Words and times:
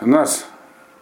у 0.00 0.06
нас 0.06 0.46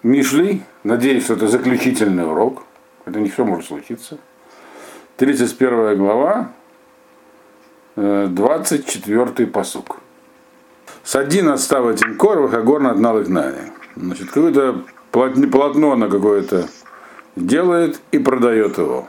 Мишли, 0.03 0.63
надеюсь, 0.85 1.25
что 1.25 1.35
это 1.35 1.49
заключительный 1.49 2.27
урок, 2.27 2.65
это 3.05 3.21
не 3.21 3.29
все 3.29 3.45
может 3.45 3.67
случиться. 3.67 4.19
31 5.17 5.97
глава, 5.97 6.53
24 7.97 9.47
посук. 9.49 9.99
Садин 11.03 11.49
отстава 11.49 11.95
Тимкор, 11.95 12.41
Вахагор 12.41 12.81
над 12.81 12.99
Налыгнани. 12.99 13.73
Значит, 13.97 14.29
какое-то 14.29 14.85
полотно 15.11 15.97
на 15.97 16.09
какое-то 16.09 16.69
делает 17.35 18.01
и 18.13 18.19
продает 18.19 18.79
его. 18.79 19.09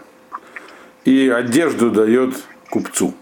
И 1.06 1.30
одежду 1.30 1.92
дает 1.92 2.36
купцу. 2.70 3.14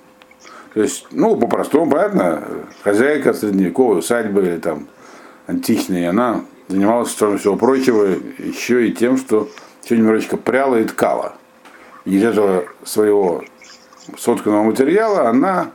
То 0.74 0.82
есть, 0.82 1.08
ну, 1.12 1.36
по-простому, 1.36 1.92
понятно, 1.92 2.44
хозяйка 2.84 3.34
средневековой 3.34 4.00
усадьбы 4.00 4.42
или 4.42 4.58
там 4.58 4.88
античной, 5.48 6.08
она 6.08 6.42
занималась, 6.68 7.14
кроме 7.18 7.38
всего 7.38 7.56
прочего, 7.56 8.06
еще 8.38 8.88
и 8.88 8.94
тем, 8.94 9.18
что 9.18 9.50
еще 9.84 9.98
немножечко 9.98 10.38
пряла 10.38 10.78
и 10.78 10.84
ткала. 10.84 11.36
И 12.06 12.16
из 12.18 12.24
этого 12.24 12.66
своего 12.84 13.44
сотканного 14.18 14.64
материала 14.64 15.30
она 15.30 15.72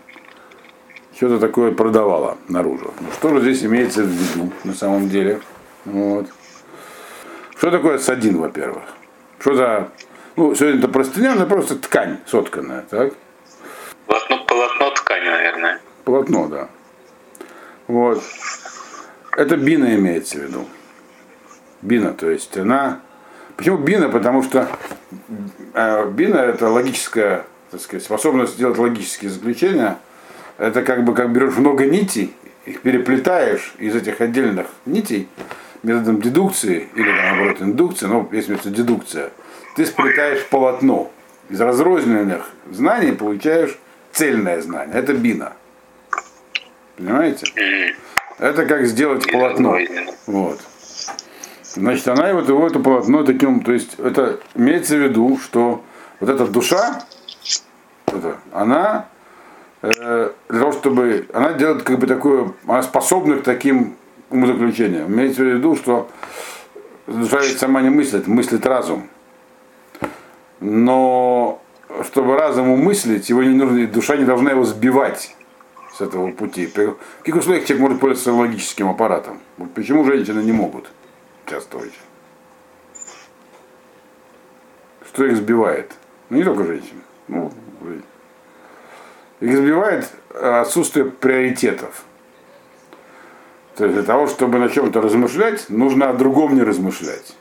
что-то 1.16 1.38
такое 1.38 1.72
продавала 1.72 2.38
наружу. 2.48 2.92
Ну, 3.00 3.06
что 3.12 3.34
же 3.34 3.40
здесь 3.42 3.64
имеется 3.64 4.02
в 4.02 4.06
виду 4.06 4.52
на 4.64 4.74
самом 4.74 5.08
деле? 5.08 5.40
Вот. 5.84 6.26
Что 7.56 7.70
такое 7.70 7.98
садин, 7.98 8.38
во-первых? 8.38 8.82
Что 9.38 9.54
за... 9.54 9.88
Ну, 10.36 10.54
сегодня 10.54 10.78
это 10.78 10.88
простыня, 10.88 11.34
это 11.34 11.46
просто 11.46 11.76
ткань 11.76 12.18
сотканная, 12.26 12.84
так? 12.88 13.12
Полотно, 14.06 14.44
полотно 14.46 14.90
ткани, 14.90 15.28
наверное. 15.28 15.80
Полотно, 16.04 16.48
да. 16.48 16.68
Вот. 17.86 18.22
Это 19.36 19.56
бина 19.56 19.94
имеется 19.94 20.38
в 20.38 20.42
виду. 20.42 20.66
Бина, 21.82 22.12
то 22.12 22.30
есть 22.30 22.56
она... 22.56 23.00
Почему 23.56 23.76
бина? 23.76 24.08
Потому 24.08 24.42
что 24.42 24.68
э, 25.74 26.10
бина 26.10 26.36
это 26.36 26.68
логическая 26.68 27.44
так 27.72 27.80
сказать, 27.80 28.04
способность 28.04 28.54
сделать 28.54 28.78
логические 28.78 29.30
заключения. 29.30 29.98
Это 30.58 30.82
как 30.82 31.04
бы 31.04 31.14
как 31.14 31.32
берешь 31.32 31.56
много 31.56 31.86
нитей, 31.86 32.34
их 32.66 32.82
переплетаешь 32.82 33.74
из 33.78 33.96
этих 33.96 34.20
отдельных 34.20 34.66
нитей 34.84 35.26
методом 35.82 36.20
дедукции 36.20 36.88
или 36.94 37.10
наоборот 37.10 37.62
индукции, 37.62 38.06
но 38.06 38.28
есть 38.30 38.48
метод 38.50 38.74
дедукция, 38.74 39.30
ты 39.74 39.86
сплетаешь 39.86 40.44
полотно. 40.46 41.10
Из 41.48 41.60
разрозненных 41.60 42.50
знаний 42.70 43.12
получаешь 43.12 43.76
цельное 44.12 44.60
знание. 44.60 44.94
Это 44.94 45.14
бина. 45.14 45.54
Понимаете? 46.96 47.46
Это 48.38 48.66
как 48.66 48.86
сделать 48.86 49.30
полотно. 49.30 49.78
Вот. 50.26 50.60
Значит, 51.74 52.06
она 52.08 52.34
вот 52.34 52.48
его 52.48 52.66
это 52.66 52.78
полотно 52.80 53.24
таким, 53.24 53.60
то 53.62 53.72
есть 53.72 53.94
это 53.98 54.40
имеется 54.54 54.96
в 54.96 54.98
виду, 54.98 55.38
что 55.42 55.82
вот 56.20 56.28
эта 56.28 56.46
душа, 56.46 57.02
это, 58.06 58.36
она 58.52 59.06
э, 59.80 60.32
для 60.50 60.58
того, 60.58 60.72
чтобы 60.72 61.26
она 61.32 61.54
делает 61.54 61.82
как 61.82 61.98
бы 61.98 62.06
такое, 62.06 62.52
она 62.66 62.82
способна 62.82 63.36
к 63.36 63.42
таким 63.42 63.96
умозаключениям. 64.28 65.10
Имеется 65.10 65.42
в 65.42 65.46
виду, 65.46 65.74
что 65.74 66.10
душа 67.06 67.40
ведь 67.40 67.58
сама 67.58 67.80
не 67.80 67.88
мыслит, 67.88 68.26
мыслит 68.26 68.66
разум. 68.66 69.08
Но 70.60 71.62
чтобы 72.04 72.36
разум 72.36 72.68
умыслить, 72.68 73.30
его 73.30 73.42
не 73.42 73.54
нужно, 73.54 73.86
душа 73.86 74.16
не 74.16 74.24
должна 74.24 74.50
его 74.50 74.64
сбивать 74.64 75.34
с 75.96 76.02
этого 76.02 76.30
пути. 76.32 76.66
В 76.66 76.96
каких 77.20 77.36
условиях 77.36 77.64
человек 77.64 77.80
может 77.82 78.00
пользоваться 78.00 78.34
логическим 78.34 78.90
аппаратом? 78.90 79.40
Вот 79.56 79.72
почему 79.72 80.04
женщины 80.04 80.42
не 80.42 80.52
могут 80.52 80.90
участвовать? 81.46 81.92
Что 85.06 85.24
их 85.24 85.36
сбивает? 85.36 85.92
Ну 86.30 86.38
не 86.38 86.44
только 86.44 86.64
женщины. 86.64 87.00
Ну, 87.28 87.52
их 89.40 89.56
сбивает 89.56 90.08
отсутствие 90.34 91.06
приоритетов. 91.06 92.04
То 93.76 93.84
есть 93.84 93.96
для 93.96 94.04
того, 94.04 94.26
чтобы 94.26 94.58
на 94.58 94.68
чем-то 94.68 95.00
размышлять, 95.00 95.68
нужно 95.68 96.10
о 96.10 96.12
другом 96.12 96.54
не 96.54 96.62
размышлять. 96.62 97.34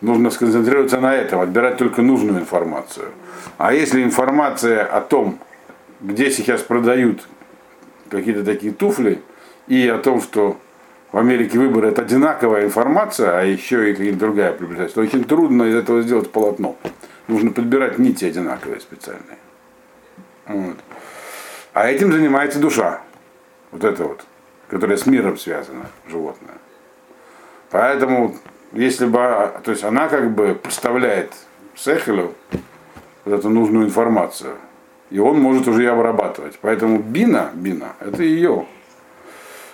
Нужно 0.00 0.30
сконцентрироваться 0.30 1.00
на 1.00 1.14
этом, 1.14 1.40
отбирать 1.40 1.78
только 1.78 2.02
нужную 2.02 2.40
информацию. 2.40 3.12
А 3.56 3.72
если 3.72 4.02
информация 4.02 4.84
о 4.84 5.00
том, 5.00 5.38
где 6.00 6.30
сейчас 6.30 6.62
продают 6.62 7.26
какие-то 8.10 8.44
такие 8.44 8.72
туфли, 8.72 9.22
и 9.66 9.88
о 9.88 9.98
том, 9.98 10.22
что 10.22 10.58
в 11.12 11.18
Америке 11.18 11.58
выборы 11.58 11.88
это 11.88 12.02
одинаковая 12.02 12.64
информация, 12.64 13.38
а 13.38 13.42
еще 13.42 13.90
и 13.90 13.94
какая-то 13.94 14.18
другая 14.18 14.52
приобретается, 14.52 14.96
то 14.96 15.00
очень 15.00 15.24
трудно 15.24 15.64
из 15.64 15.74
этого 15.74 16.02
сделать 16.02 16.30
полотно. 16.30 16.76
Нужно 17.28 17.50
подбирать 17.50 17.98
нити 17.98 18.24
одинаковые 18.24 18.80
специальные. 18.80 19.38
Вот. 20.46 20.76
А 21.72 21.88
этим 21.88 22.12
занимается 22.12 22.58
душа. 22.58 23.00
Вот 23.70 23.84
это 23.84 24.04
вот, 24.04 24.24
которая 24.68 24.96
с 24.96 25.06
миром 25.06 25.36
связана, 25.38 25.86
животное. 26.08 26.54
Поэтому, 27.70 28.36
если 28.72 29.06
бы, 29.06 29.18
то 29.62 29.70
есть 29.70 29.84
она 29.84 30.08
как 30.08 30.30
бы 30.32 30.54
поставляет 30.54 31.32
Сехелю 31.74 32.34
вот 33.24 33.38
эту 33.38 33.48
нужную 33.50 33.86
информацию, 33.86 34.56
и 35.10 35.18
он 35.18 35.40
может 35.40 35.68
уже 35.68 35.82
ее 35.82 35.92
обрабатывать. 35.92 36.58
Поэтому 36.60 36.98
бина, 36.98 37.50
бина, 37.54 37.94
это 38.00 38.22
ее 38.22 38.66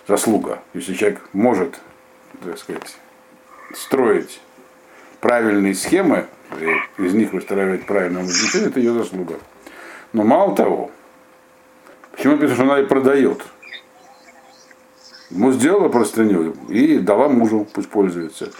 заслуга. 0.06 0.60
Если 0.74 0.94
человек 0.94 1.20
может, 1.32 1.80
так 2.44 2.58
сказать, 2.58 2.96
строить 3.74 4.40
правильные 5.20 5.74
схемы, 5.74 6.26
из 6.98 7.14
них 7.14 7.32
выстраивать 7.32 7.86
правильное 7.86 8.22
назначение, 8.22 8.68
это 8.68 8.80
ее 8.80 8.92
заслуга. 8.92 9.38
Но 10.12 10.24
мало 10.24 10.54
того, 10.54 10.90
почему 12.12 12.34
написано, 12.34 12.54
что 12.54 12.64
она 12.64 12.80
и 12.80 12.86
продает? 12.86 13.42
Ему 15.30 15.52
сделала 15.52 15.88
простыню 15.88 16.54
и 16.68 16.98
дала 16.98 17.28
мужу, 17.28 17.66
пусть 17.72 17.88
пользуется. 17.88 18.50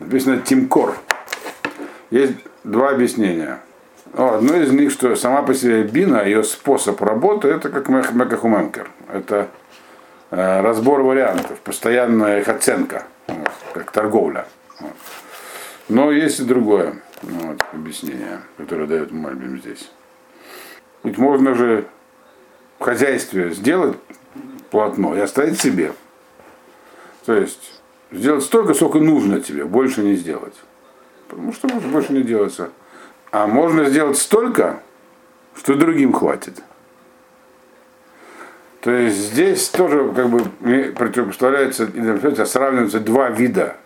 Написано 0.00 0.38
Тимкор. 0.38 0.96
Есть 2.10 2.34
два 2.64 2.90
объяснения. 2.90 3.60
Одно 4.12 4.56
из 4.56 4.70
них, 4.72 4.90
что 4.90 5.14
сама 5.16 5.42
по 5.42 5.54
себе 5.54 5.82
бина, 5.84 6.24
ее 6.24 6.42
способ 6.42 7.00
работы, 7.00 7.48
это 7.48 7.70
как 7.70 7.88
мекахуменкер. 7.88 8.90
Это 9.10 9.48
разбор 10.30 11.02
вариантов, 11.02 11.58
постоянная 11.60 12.40
их 12.40 12.48
оценка, 12.48 13.04
вот, 13.26 13.50
как 13.74 13.90
торговля. 13.90 14.46
Вот. 14.78 14.92
Но 15.88 16.10
есть 16.10 16.40
и 16.40 16.44
другое 16.44 17.02
вот, 17.22 17.62
объяснение, 17.72 18.40
которое 18.56 18.86
дает 18.86 19.10
Мальбим 19.10 19.58
здесь. 19.58 19.90
Ведь 21.02 21.18
можно 21.18 21.54
же 21.54 21.86
в 22.78 22.84
хозяйстве 22.84 23.50
сделать 23.50 23.96
полотно 24.70 25.16
и 25.16 25.20
оставить 25.20 25.60
себе. 25.60 25.92
То 27.26 27.34
есть 27.34 27.80
сделать 28.10 28.44
столько, 28.44 28.74
сколько 28.74 28.98
нужно 28.98 29.40
тебе, 29.40 29.64
больше 29.64 30.02
не 30.02 30.14
сделать. 30.14 30.54
Потому 31.28 31.52
что 31.52 31.68
больше 31.68 32.12
не 32.12 32.22
делается. 32.22 32.70
А 33.30 33.46
можно 33.46 33.84
сделать 33.84 34.18
столько, 34.18 34.80
что 35.56 35.74
другим 35.74 36.12
хватит. 36.12 36.62
То 38.80 38.90
есть 38.90 39.16
здесь 39.16 39.68
тоже 39.68 40.10
как 40.14 40.30
бы 40.30 40.44
противопоставляется, 40.96 41.86
сравниваются 42.46 43.00
два 43.00 43.28
вида 43.28 43.76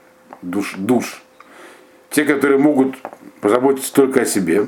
душ, 0.43 0.75
душ. 0.77 1.23
Те, 2.11 2.25
которые 2.25 2.59
могут 2.59 2.97
позаботиться 3.41 3.93
только 3.93 4.21
о 4.21 4.25
себе, 4.25 4.67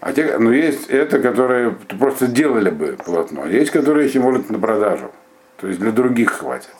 а 0.00 0.12
те, 0.12 0.38
ну 0.38 0.52
есть 0.52 0.88
это, 0.90 1.18
которые 1.18 1.76
просто 1.98 2.28
делали 2.28 2.70
бы 2.70 2.96
полотно, 3.04 3.42
а 3.44 3.48
есть, 3.48 3.70
которые 3.70 4.06
еще 4.06 4.20
могут 4.20 4.48
на 4.50 4.58
продажу. 4.58 5.10
То 5.56 5.66
есть 5.66 5.80
для 5.80 5.90
других 5.90 6.30
хватит. 6.30 6.74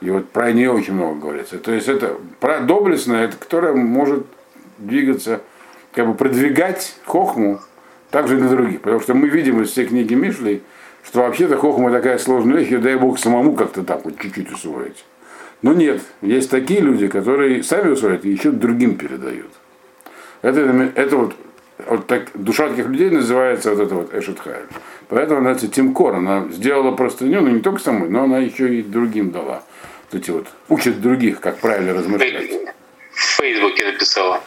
И 0.00 0.10
вот 0.10 0.30
про 0.30 0.52
нее 0.52 0.70
очень 0.70 0.94
много 0.94 1.18
говорится. 1.18 1.58
То 1.58 1.72
есть 1.72 1.88
это 1.88 2.16
про 2.38 2.60
доблестная, 2.60 3.24
это 3.24 3.36
которая 3.36 3.74
может 3.74 4.26
двигаться, 4.78 5.40
как 5.92 6.06
бы 6.06 6.14
продвигать 6.14 6.94
хохму 7.04 7.60
также 8.10 8.36
для 8.36 8.48
других. 8.48 8.80
Потому 8.80 9.00
что 9.00 9.14
мы 9.14 9.28
видим 9.28 9.60
из 9.60 9.70
всей 9.70 9.86
книги 9.86 10.14
Мишлей, 10.14 10.62
что 11.04 11.20
вообще-то 11.20 11.56
хохма 11.56 11.90
такая 11.90 12.18
сложная 12.18 12.58
вещь, 12.58 12.72
и 12.72 12.76
дай 12.76 12.96
Бог 12.96 13.18
самому 13.18 13.54
как-то 13.54 13.82
так 13.82 14.04
вот 14.04 14.18
чуть-чуть 14.18 14.52
усвоить. 14.52 15.04
Но 15.62 15.72
нет, 15.72 16.00
есть 16.22 16.50
такие 16.50 16.80
люди, 16.80 17.06
которые 17.08 17.62
сами 17.62 17.90
усвоят 17.90 18.24
и 18.24 18.30
еще 18.30 18.50
другим 18.50 18.96
передают. 18.96 19.50
Это, 20.42 20.60
это 20.94 21.16
вот, 21.16 21.34
вот 21.86 22.06
так, 22.06 22.28
душа 22.34 22.68
таких 22.68 22.86
людей 22.86 23.10
называется 23.10 23.74
вот 23.74 23.80
это 23.80 23.94
вот 23.94 24.14
Эшетхайль. 24.14 24.66
Поэтому 25.08 25.40
она 25.40 25.50
называется 25.50 25.68
Тимкор. 25.68 26.14
Она 26.14 26.46
сделала 26.50 26.92
простыню, 26.92 27.42
но 27.42 27.50
не 27.50 27.60
только 27.60 27.80
самой, 27.80 28.08
но 28.08 28.24
она 28.24 28.38
еще 28.38 28.74
и 28.74 28.82
другим 28.82 29.32
дала. 29.32 29.62
Вот 30.10 30.22
эти 30.22 30.30
вот 30.30 30.46
учат 30.68 31.00
других, 31.00 31.40
как 31.40 31.58
правильно 31.58 31.92
размышлять. 31.92 32.50
В 33.12 33.22
Фейсбуке 33.36 33.92
написала. 33.92 34.40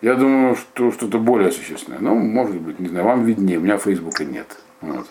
Я 0.00 0.14
думаю, 0.14 0.56
что 0.56 0.92
что-то 0.92 1.18
более 1.18 1.50
существенное. 1.50 1.98
Ну, 1.98 2.14
может 2.14 2.56
быть, 2.56 2.78
не 2.78 2.88
знаю, 2.88 3.04
вам 3.04 3.24
виднее, 3.24 3.58
у 3.58 3.62
меня 3.62 3.78
Фейсбука 3.78 4.24
нет. 4.24 4.46
Вот. 4.80 5.06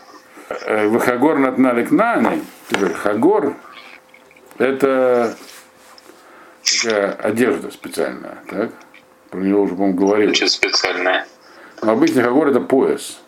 Э, 0.61 0.87
Выхагор 0.87 1.39
над 1.39 1.57
нани, 1.57 2.41
Хагор, 2.95 3.55
это 4.57 5.35
такая 6.63 7.11
одежда 7.13 7.71
специальная, 7.71 8.37
так? 8.49 8.71
Про 9.29 9.39
нее 9.39 9.55
уже, 9.55 9.75
по-моему, 9.75 9.97
говорили. 9.97 10.29
Очень 10.29 10.47
специальная. 10.47 11.25
Но 11.81 11.91
обычный 11.93 12.23
хагор 12.23 12.49
это 12.49 12.59
пояс, 12.61 13.19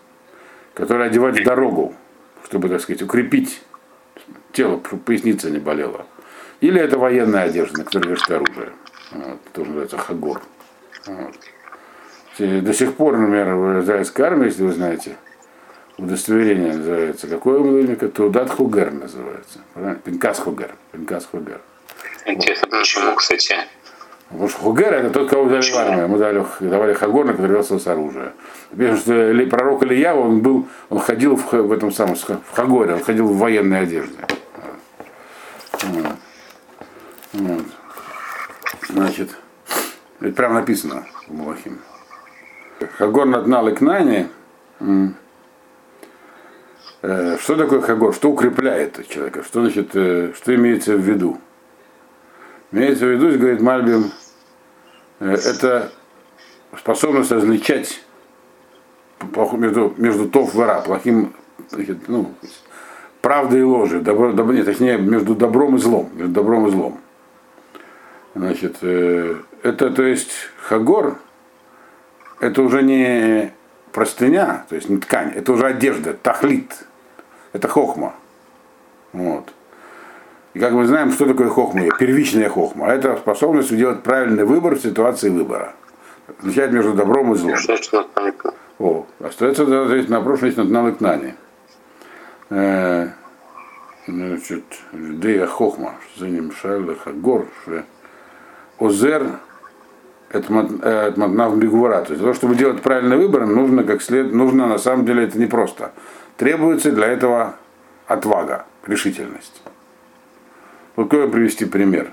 который 0.74 1.08
одевать 1.08 1.40
в 1.40 1.44
дорогу, 1.44 1.96
чтобы, 2.46 2.70
так 2.70 2.82
сказать, 2.82 3.02
укрепить 3.02 3.62
тело, 4.52 4.82
чтобы 4.86 5.02
поясница 5.02 5.50
не 5.50 5.60
болела. 5.60 6.06
Или 6.62 6.80
это 6.80 6.98
военная 6.98 7.44
одежда, 7.44 7.80
на 7.80 7.84
которой 7.86 8.10
вешают 8.10 8.32
оружие. 8.32 8.72
Вот, 9.12 9.40
тоже 9.54 9.70
называется 9.70 9.98
хагор. 9.98 10.42
Вот. 11.08 11.36
До 12.38 12.74
сих 12.74 12.94
пор, 12.96 13.18
например, 13.18 13.56
в 13.56 13.82
израильской 13.82 14.26
армии, 14.26 14.46
если 14.46 14.64
вы 14.64 14.74
знаете, 14.74 15.16
удостоверение 15.98 16.74
называется. 16.74 17.28
Какое 17.28 17.60
имя? 17.60 17.96
Тудат 17.96 18.50
Хугер 18.50 18.92
называется. 18.92 19.60
Пинкас 20.04 20.40
Хугер. 20.40 20.76
Пинкас 20.92 21.26
Хугер. 21.26 21.62
Интересно, 22.26 22.68
почему, 22.70 23.16
кстати? 23.16 23.56
Потому 24.30 24.50
что 24.50 24.60
Хугер 24.60 24.94
это 24.94 25.10
тот, 25.12 25.30
кого 25.30 25.44
взяли 25.44 25.72
в 25.72 25.76
армию. 25.76 26.08
Мы 26.08 26.18
дали, 26.18 26.44
давали 26.60 26.94
Хагор, 26.94 27.26
на 27.26 27.34
который 27.34 27.52
велся 27.52 27.78
с 27.78 27.88
оружия. 27.88 28.34
Потому 28.72 28.98
что 28.98 29.48
пророк 29.50 29.84
Илья, 29.84 30.16
он 30.16 30.42
был, 30.42 30.68
он 30.90 31.00
ходил 31.00 31.36
в, 31.36 31.52
в 31.52 31.72
этом 31.72 31.92
самом, 31.92 32.16
в 32.16 32.52
Хагоре, 32.54 32.96
он 32.96 33.04
ходил 33.04 33.28
в 33.28 33.38
военной 33.38 33.82
одежде. 33.82 34.18
Вот. 35.84 36.16
Вот. 37.34 37.66
Значит, 38.90 39.38
это 40.20 40.32
прямо 40.32 40.56
написано 40.56 41.06
в 41.28 41.34
Малахиме. 41.34 41.78
Хагор 42.98 43.26
наднал 43.26 43.68
и 43.68 43.76
кнани. 43.76 44.28
Что 47.06 47.56
такое 47.56 47.82
хагор? 47.82 48.16
Что 48.16 48.32
укрепляет 48.32 49.08
человека? 49.08 49.44
Что 49.44 49.62
значит, 49.62 49.90
что 49.90 50.56
имеется 50.56 50.96
в 50.96 51.02
виду? 51.02 51.40
Имеется 52.72 53.06
в 53.06 53.10
виду, 53.10 53.38
говорит 53.38 53.62
Мальбим, 53.62 54.12
это 55.20 55.92
способность 56.78 57.32
различать 57.32 58.02
между, 59.54 59.94
между 59.98 60.28
тов 60.28 60.56
и 60.56 60.60
ра, 60.60 60.82
плохим, 60.82 61.34
значит, 61.70 62.08
ну, 62.08 62.34
правдой 63.22 63.60
и 63.60 63.64
ложью, 63.64 64.02
добро, 64.02 64.32
добро, 64.32 64.54
нет, 64.54 64.66
точнее, 64.66 64.98
между 64.98 65.36
добром 65.36 65.76
и 65.76 65.80
злом, 65.80 66.10
между 66.16 66.34
добром 66.34 66.68
и 66.68 66.72
злом. 66.72 67.00
Значит, 68.34 68.84
это, 68.84 69.92
то 69.92 70.04
есть, 70.04 70.32
хагор, 70.58 71.20
это 72.40 72.62
уже 72.64 72.82
не 72.82 73.54
простыня, 73.94 74.66
то 74.70 74.76
есть 74.76 74.90
не 74.90 74.98
ткань, 74.98 75.32
это 75.36 75.54
уже 75.54 75.68
одежда, 75.68 76.14
тахлит, 76.14 76.74
это 77.56 77.70
хохма. 77.70 78.14
Вот. 79.14 79.54
И 80.54 80.60
как 80.60 80.74
мы 80.74 80.86
знаем, 80.86 81.12
что 81.12 81.26
такое 81.26 81.48
хохма? 81.48 81.84
Первичная 81.98 82.50
хохма. 82.50 82.88
Это 82.88 83.16
способность 83.16 83.72
сделать 83.72 84.04
правильный 84.04 84.44
выбор 84.44 84.76
в 84.76 84.82
ситуации 84.82 85.30
выбора. 85.30 85.74
Отличать 86.28 86.72
между 86.72 86.94
добром 86.94 87.34
и 87.34 87.38
злом. 87.38 87.56
О, 88.78 89.06
остается 89.22 89.66
здесь 89.88 90.10
на 90.10 90.22
прошлое 90.22 90.52
на 90.58 90.64
навык 90.66 91.00
нани. 91.00 91.34
Э, 92.50 93.08
значит, 94.06 94.66
Дея 94.92 95.46
Хохма, 95.46 95.94
за 96.18 96.28
ним 96.28 96.52
Шайла 96.52 96.96
Хагор, 96.96 97.48
Озер, 98.80 99.40
это 100.30 100.52
матнав 100.52 101.58
бигвара. 101.58 102.02
То 102.02 102.12
есть 102.12 102.18
для 102.18 102.18
того, 102.18 102.34
чтобы 102.34 102.56
делать 102.56 102.82
правильный 102.82 103.16
выбор, 103.16 103.46
нужно 103.46 103.84
как 103.84 104.02
след, 104.02 104.34
нужно 104.34 104.68
на 104.68 104.78
самом 104.78 105.06
деле 105.06 105.24
это 105.24 105.40
не 105.40 105.46
просто. 105.46 105.94
Требуется 106.38 106.92
для 106.92 107.08
этого 107.08 107.56
отвага, 108.08 108.66
решительность. 108.86 109.62
Вот 110.96 111.10
какой 111.10 111.30
привести 111.30 111.66
пример? 111.66 112.12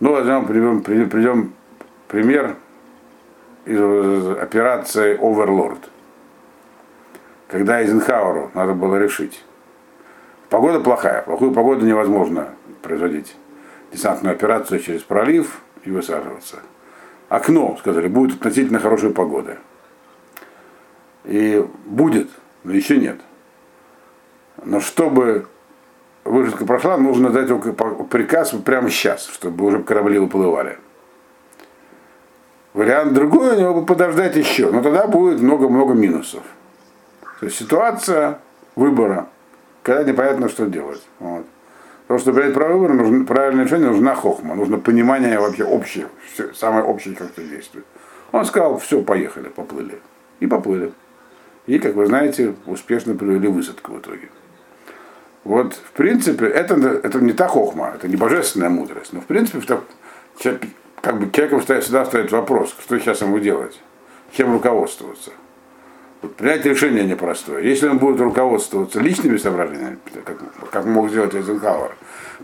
Ну, 0.00 0.12
возьмем, 0.12 0.46
придем, 0.46 0.82
придем 0.82 1.52
пример 2.08 2.56
из 3.64 4.38
операции 4.38 5.18
Overlord. 5.18 5.78
Когда 7.48 7.80
Эйзенхауэру 7.80 8.50
надо 8.54 8.74
было 8.74 8.96
решить. 8.96 9.44
Погода 10.50 10.80
плохая, 10.80 11.22
плохую 11.22 11.52
погоду 11.52 11.84
невозможно 11.84 12.48
производить 12.82 13.36
десантную 13.92 14.34
операцию 14.34 14.80
через 14.80 15.02
пролив 15.02 15.60
и 15.84 15.90
высаживаться. 15.90 16.60
Окно, 17.28 17.76
сказали, 17.78 18.08
будет 18.08 18.36
относительно 18.36 18.78
хорошая 18.78 19.10
погода. 19.10 19.58
И 21.24 21.66
будет, 21.84 22.30
еще 22.64 22.96
нет. 22.98 23.20
Но 24.64 24.80
чтобы 24.80 25.46
высадка 26.24 26.66
прошла, 26.66 26.96
нужно 26.96 27.30
дать 27.30 27.48
приказ 28.10 28.50
прямо 28.64 28.90
сейчас, 28.90 29.26
чтобы 29.26 29.64
уже 29.64 29.82
корабли 29.82 30.18
выплывали. 30.18 30.78
Вариант 32.74 33.14
другой 33.14 33.56
у 33.56 33.60
него 33.60 33.74
бы 33.74 33.86
подождать 33.86 34.36
еще, 34.36 34.70
но 34.70 34.82
тогда 34.82 35.06
будет 35.06 35.40
много-много 35.40 35.94
минусов. 35.94 36.42
То 37.40 37.46
есть 37.46 37.58
ситуация 37.58 38.40
выбора, 38.76 39.28
когда 39.82 40.04
непонятно, 40.04 40.48
что 40.48 40.66
делать. 40.66 41.02
Вот. 41.18 41.46
Потому 42.02 42.20
что 42.20 42.32
принять 42.32 42.54
правильный 42.54 42.80
выбор, 42.80 42.96
нужно, 42.96 43.24
правильное 43.24 43.64
решение, 43.64 43.88
нужна 43.88 44.14
хохма, 44.14 44.54
нужно 44.54 44.78
понимание 44.78 45.38
вообще 45.38 45.64
общее, 45.64 46.08
все, 46.32 46.52
самое 46.54 46.84
общее, 46.84 47.14
как 47.14 47.30
это 47.30 47.42
действует. 47.42 47.84
Он 48.32 48.44
сказал, 48.44 48.78
все, 48.78 49.02
поехали, 49.02 49.48
поплыли. 49.48 49.98
И 50.40 50.46
поплыли. 50.46 50.92
И, 51.68 51.78
как 51.78 51.94
вы 51.94 52.06
знаете, 52.06 52.54
успешно 52.64 53.14
провели 53.14 53.46
высадку 53.46 53.92
в 53.92 54.00
итоге. 54.00 54.30
Вот, 55.44 55.74
в 55.74 55.92
принципе, 55.92 56.46
это, 56.46 56.74
это 56.74 57.20
не 57.20 57.32
та 57.32 57.46
хохма, 57.46 57.92
это 57.94 58.08
не 58.08 58.16
божественная 58.16 58.70
мудрость. 58.70 59.12
Но, 59.12 59.20
в 59.20 59.26
принципе, 59.26 59.60
человек, 60.38 60.62
как 61.02 61.20
бы 61.20 61.30
человеком 61.30 61.60
всегда 61.60 62.06
стоит 62.06 62.32
вопрос, 62.32 62.74
что 62.80 62.98
сейчас 62.98 63.20
ему 63.20 63.38
делать, 63.38 63.78
чем 64.32 64.54
руководствоваться. 64.54 65.30
Вот 66.22 66.36
принять 66.36 66.64
решение 66.64 67.04
непростое. 67.04 67.68
Если 67.68 67.86
он 67.86 67.98
будет 67.98 68.18
руководствоваться 68.18 68.98
личными 68.98 69.36
соображениями, 69.36 69.98
как, 70.24 70.38
как 70.70 70.86
мог 70.86 71.10
сделать 71.10 71.34
Эйзенхауэр, 71.34 71.94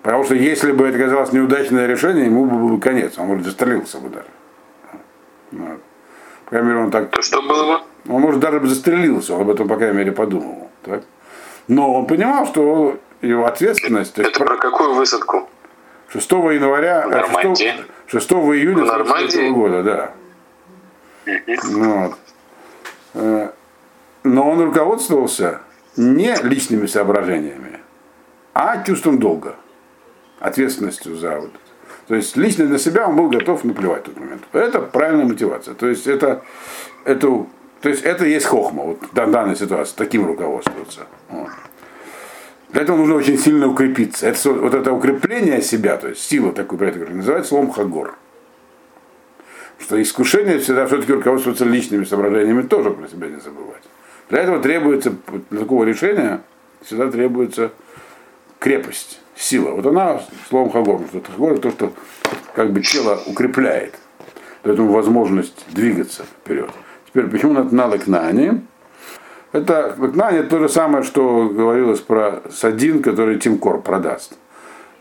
потому 0.02 0.24
что 0.24 0.34
если 0.34 0.72
бы 0.72 0.86
это 0.86 0.98
казалось 0.98 1.32
неудачное 1.32 1.86
решение, 1.86 2.26
ему 2.26 2.44
бы 2.44 2.58
был 2.58 2.78
конец, 2.78 3.18
он 3.18 3.28
может 3.28 3.46
застрелился 3.46 3.98
бы 4.00 4.10
даже. 4.10 4.28
Вот. 5.50 5.80
По 6.44 6.50
крайней 6.50 6.68
мере, 6.68 6.80
он 6.80 6.90
так... 6.90 7.10
То 7.10 7.22
что 7.22 7.40
было 7.40 7.78
бы? 7.78 7.84
Он, 8.08 8.20
может, 8.20 8.40
даже 8.40 8.60
бы 8.60 8.68
застрелился, 8.68 9.34
он 9.34 9.42
об 9.42 9.50
этом, 9.50 9.68
по 9.68 9.76
крайней 9.76 9.98
мере, 9.98 10.12
подумал. 10.12 10.70
Так? 10.82 11.04
Но 11.68 11.94
он 11.94 12.06
понимал, 12.06 12.46
что 12.46 12.98
его 13.22 13.46
ответственность... 13.46 14.18
Это 14.18 14.44
про 14.44 14.56
какую 14.56 14.94
высадку? 14.94 15.48
6 16.08 16.30
января, 16.30 17.26
6, 17.42 17.64
6 18.06 18.32
июня 18.32 18.82
1943 18.82 19.50
года, 19.50 19.82
да. 19.82 20.12
Вот. 21.64 22.14
Э, 23.14 23.50
но 24.22 24.50
он 24.50 24.60
руководствовался 24.60 25.60
не 25.96 26.34
личными 26.42 26.86
соображениями, 26.86 27.80
а 28.52 28.82
чувством 28.84 29.18
долга, 29.18 29.56
ответственностью 30.40 31.16
за 31.16 31.40
вот. 31.40 31.52
То 32.06 32.14
есть 32.14 32.36
лично 32.36 32.66
на 32.66 32.78
себя 32.78 33.08
он 33.08 33.16
был 33.16 33.28
готов 33.30 33.64
наплевать 33.64 34.02
в 34.02 34.06
тот 34.06 34.18
момент. 34.18 34.42
Это 34.52 34.80
правильная 34.80 35.24
мотивация. 35.24 35.74
То 35.74 35.88
есть 35.88 36.06
это, 36.06 36.42
это 37.04 37.46
то 37.84 37.90
есть 37.90 38.02
это 38.02 38.24
есть 38.24 38.46
хохма, 38.46 38.82
вот 38.82 38.98
в 39.02 39.14
данной 39.14 39.56
ситуации, 39.56 39.92
таким 39.94 40.26
руководствоваться. 40.26 41.00
Вот. 41.28 41.50
Для 42.70 42.80
этого 42.80 42.96
нужно 42.96 43.16
очень 43.16 43.36
сильно 43.36 43.68
укрепиться. 43.68 44.26
Это, 44.26 44.52
вот 44.52 44.72
это 44.72 44.90
укрепление 44.90 45.60
себя, 45.60 45.98
то 45.98 46.08
есть 46.08 46.22
сила 46.22 46.52
такой, 46.52 46.78
называется 47.10 47.50
словом 47.50 47.70
хагор. 47.72 48.14
Что 49.78 50.00
искушение 50.00 50.60
всегда 50.60 50.86
все-таки 50.86 51.12
руководствуется 51.12 51.66
личными 51.66 52.04
соображениями, 52.04 52.62
тоже 52.62 52.90
про 52.90 53.06
себя 53.06 53.26
не 53.26 53.38
забывать. 53.38 53.82
Для 54.30 54.40
этого 54.40 54.60
требуется, 54.60 55.12
для 55.50 55.60
такого 55.60 55.84
решения 55.84 56.40
всегда 56.80 57.10
требуется 57.10 57.70
крепость, 58.60 59.20
сила. 59.36 59.72
Вот 59.72 59.84
она 59.84 60.22
словом 60.48 60.70
хагор, 60.70 61.02
что 61.10 61.20
хагор 61.32 61.58
то, 61.58 61.70
что 61.70 61.92
как 62.54 62.72
бы 62.72 62.80
тело 62.80 63.20
укрепляет, 63.26 63.98
ему 64.64 64.90
возможность 64.90 65.66
двигаться 65.70 66.22
вперед. 66.22 66.70
Теперь, 67.14 67.30
почему 67.30 67.52
на 67.52 67.86
Лекнане? 67.86 68.64
Это 69.52 69.94
Лекнане 70.00 70.42
то 70.42 70.58
же 70.58 70.68
самое, 70.68 71.04
что 71.04 71.48
говорилось 71.48 72.00
про 72.00 72.42
Садин, 72.50 73.02
который 73.02 73.38
Тимкор 73.38 73.82
продаст. 73.82 74.36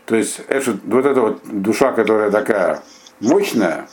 То 0.06 0.14
есть 0.14 0.40
это, 0.46 0.78
вот 0.84 1.06
эта 1.06 1.20
вот 1.20 1.40
душа, 1.42 1.90
которая 1.90 2.30
такая 2.30 2.84
мощная, 3.18 3.88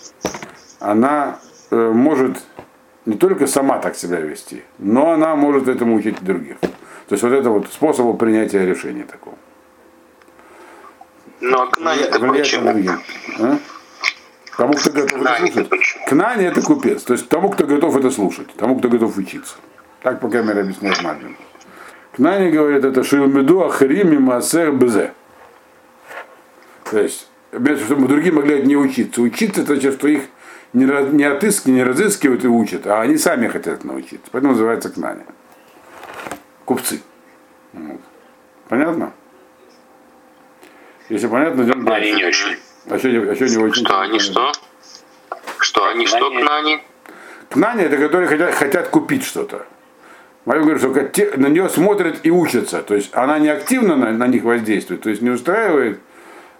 она 0.80 1.40
э, 1.72 1.76
может 1.76 2.38
не 3.08 3.18
только 3.18 3.48
сама 3.48 3.80
так 3.80 3.96
себя 3.96 4.20
вести, 4.20 4.62
но 4.78 5.14
она 5.14 5.36
может 5.36 5.68
этому 5.68 5.96
учить 5.96 6.22
других. 6.22 6.60
То 6.60 7.14
есть 7.16 7.24
вот 7.24 7.32
это 7.32 7.50
вот 7.50 7.70
способ 7.74 8.20
принятия 8.20 8.64
решения 8.64 9.04
такого. 9.04 9.36
Но 11.40 11.66
Кнане 11.72 12.02
это 12.02 12.20
почему? 12.20 12.70
А? 13.40 13.58
Тому, 14.62 14.74
кто 14.74 14.92
готов 14.92 15.24
это 15.24 15.48
слушать. 15.48 16.06
Кнани 16.08 16.46
это 16.46 16.62
купец. 16.62 17.02
То 17.02 17.14
есть 17.14 17.28
тому, 17.30 17.50
кто 17.50 17.66
готов 17.66 17.98
это 17.98 18.12
слушать, 18.12 18.48
тому, 18.56 18.78
кто 18.78 18.90
готов 18.90 19.18
учиться. 19.18 19.56
Так, 20.04 20.20
по 20.20 20.30
крайней 20.30 20.50
мере, 20.50 20.62
объясняет 20.62 21.02
Мальбин. 21.02 21.36
Кнани 22.12 22.52
говорит, 22.52 22.86
это 22.86 23.04
Шилмеду 23.04 23.64
Ахрим 23.64 24.14
и 24.14 24.20
Маасер 24.20 24.72
Безе. 24.72 25.14
То 26.84 27.00
есть, 27.00 27.28
чтобы 27.52 28.08
другие 28.08 28.32
могли 28.32 28.60
от 28.60 28.68
нее 28.68 28.78
учиться. 28.78 29.24
Учиться, 29.24 29.62
это 29.62 29.74
значит, 29.74 29.96
что 29.96 30.08
их 30.08 30.26
не, 30.74 30.86
не 30.86 31.24
отыскивают, 31.24 31.78
не 31.78 31.84
разыскивают 31.84 32.44
и 32.44 32.48
учат, 32.48 32.86
а 32.86 33.02
они 33.02 33.18
сами 33.18 33.48
хотят 33.48 33.84
научиться. 33.84 34.30
Поэтому 34.32 34.54
называется 34.54 34.92
кнане. 34.92 35.26
Купцы. 36.66 37.02
Вот. 37.74 38.00
Понятно? 38.70 39.12
Если 41.10 41.26
понятно, 41.26 41.64
идем 41.64 41.84
дальше. 41.84 42.16
Не 42.16 42.26
очень. 42.26 42.58
А 42.92 43.00
что, 43.00 43.08
а 43.08 43.36
что 43.36 43.48
не 43.48 43.58
очень? 43.58 43.86
Что 43.86 44.02
они 44.02 44.20
что? 44.20 44.52
Что 45.60 45.88
они 45.88 46.06
что 46.06 46.30
кнане? 46.30 46.84
Кнане 47.50 47.84
это 47.86 47.96
которые 47.96 48.28
хотят, 48.28 48.54
хотят 48.54 48.90
купить 48.90 49.24
что-то. 49.24 49.66
Мою 50.44 50.64
говорю, 50.64 50.80
что 50.80 50.90
на 51.38 51.48
нее 51.48 51.70
смотрят 51.70 52.20
и 52.24 52.32
учатся. 52.32 52.82
То 52.82 52.96
есть 52.96 53.12
она 53.14 53.40
не 53.40 53.48
активно 53.48 53.96
на, 53.96 54.12
на 54.12 54.28
них 54.28 54.44
воздействует, 54.44 55.04
то 55.04 55.10
есть 55.10 55.22
не 55.22 55.30
устраивает, 55.30 56.02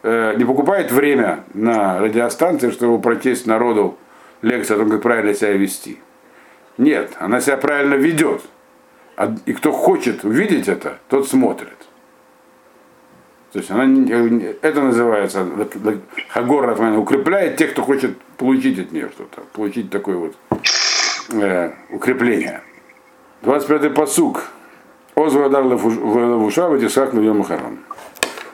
э, 0.04 0.36
не 0.38 0.46
покупает 0.46 0.90
время 0.90 1.44
на 1.54 2.00
радиостанции, 2.00 2.72
чтобы 2.72 3.02
прочесть 3.02 3.46
народу 3.46 3.98
лекцию 4.42 4.78
о 4.78 4.80
том, 4.80 4.90
как 4.90 5.02
правильно 5.02 5.34
себя 5.34 5.52
вести. 5.52 6.00
Нет, 6.78 7.12
она 7.20 7.42
себя 7.42 7.58
правильно 7.58 7.96
ведет. 7.96 8.42
А, 9.18 9.36
и 9.46 9.52
кто 9.52 9.74
хочет 9.74 10.24
увидеть 10.24 10.70
это, 10.70 11.00
тот 11.10 11.28
смотрит. 11.28 11.91
То 13.52 13.60
есть 13.60 13.70
она, 13.70 13.84
это 14.62 14.82
называется 14.82 15.46
Хагор 16.30 16.72
укрепляет 16.98 17.58
тех, 17.58 17.72
кто 17.72 17.82
хочет 17.84 18.18
получить 18.38 18.80
от 18.80 18.92
нее 18.94 19.10
что-то, 19.10 19.42
получить 19.54 19.90
такое 19.90 20.16
вот 20.16 20.36
э, 21.34 21.72
укрепление. 21.90 22.62
25-й 23.44 23.90
посук. 23.90 24.44
Озвадар 25.16 25.64
лавуша 25.66 26.70
в 26.70 26.86
Исаак 26.86 27.14
Махарон. 27.14 27.80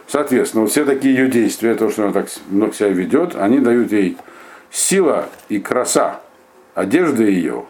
Соответственно, 0.07 0.63
вот 0.63 0.71
все 0.71 0.83
такие 0.83 1.13
ее 1.13 1.29
действия, 1.29 1.75
то, 1.75 1.89
что 1.89 2.05
она 2.05 2.13
так 2.13 2.27
много 2.49 2.73
себя 2.73 2.89
ведет, 2.89 3.35
они 3.35 3.59
дают 3.59 3.91
ей 3.91 4.17
сила 4.71 5.29
и 5.49 5.59
краса, 5.59 6.21
одежда 6.73 7.23
ее, 7.23 7.65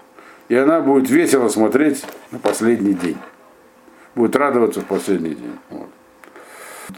и 0.48 0.56
она 0.56 0.80
будет 0.80 1.10
весело 1.10 1.50
смотреть 1.50 2.06
на 2.32 2.40
последний 2.40 2.94
день. 2.94 3.18
Будет 4.16 4.36
радоваться 4.36 4.82
в 4.82 4.86
последний 4.86 5.36
день. 5.36 5.58
Вот. 5.70 5.90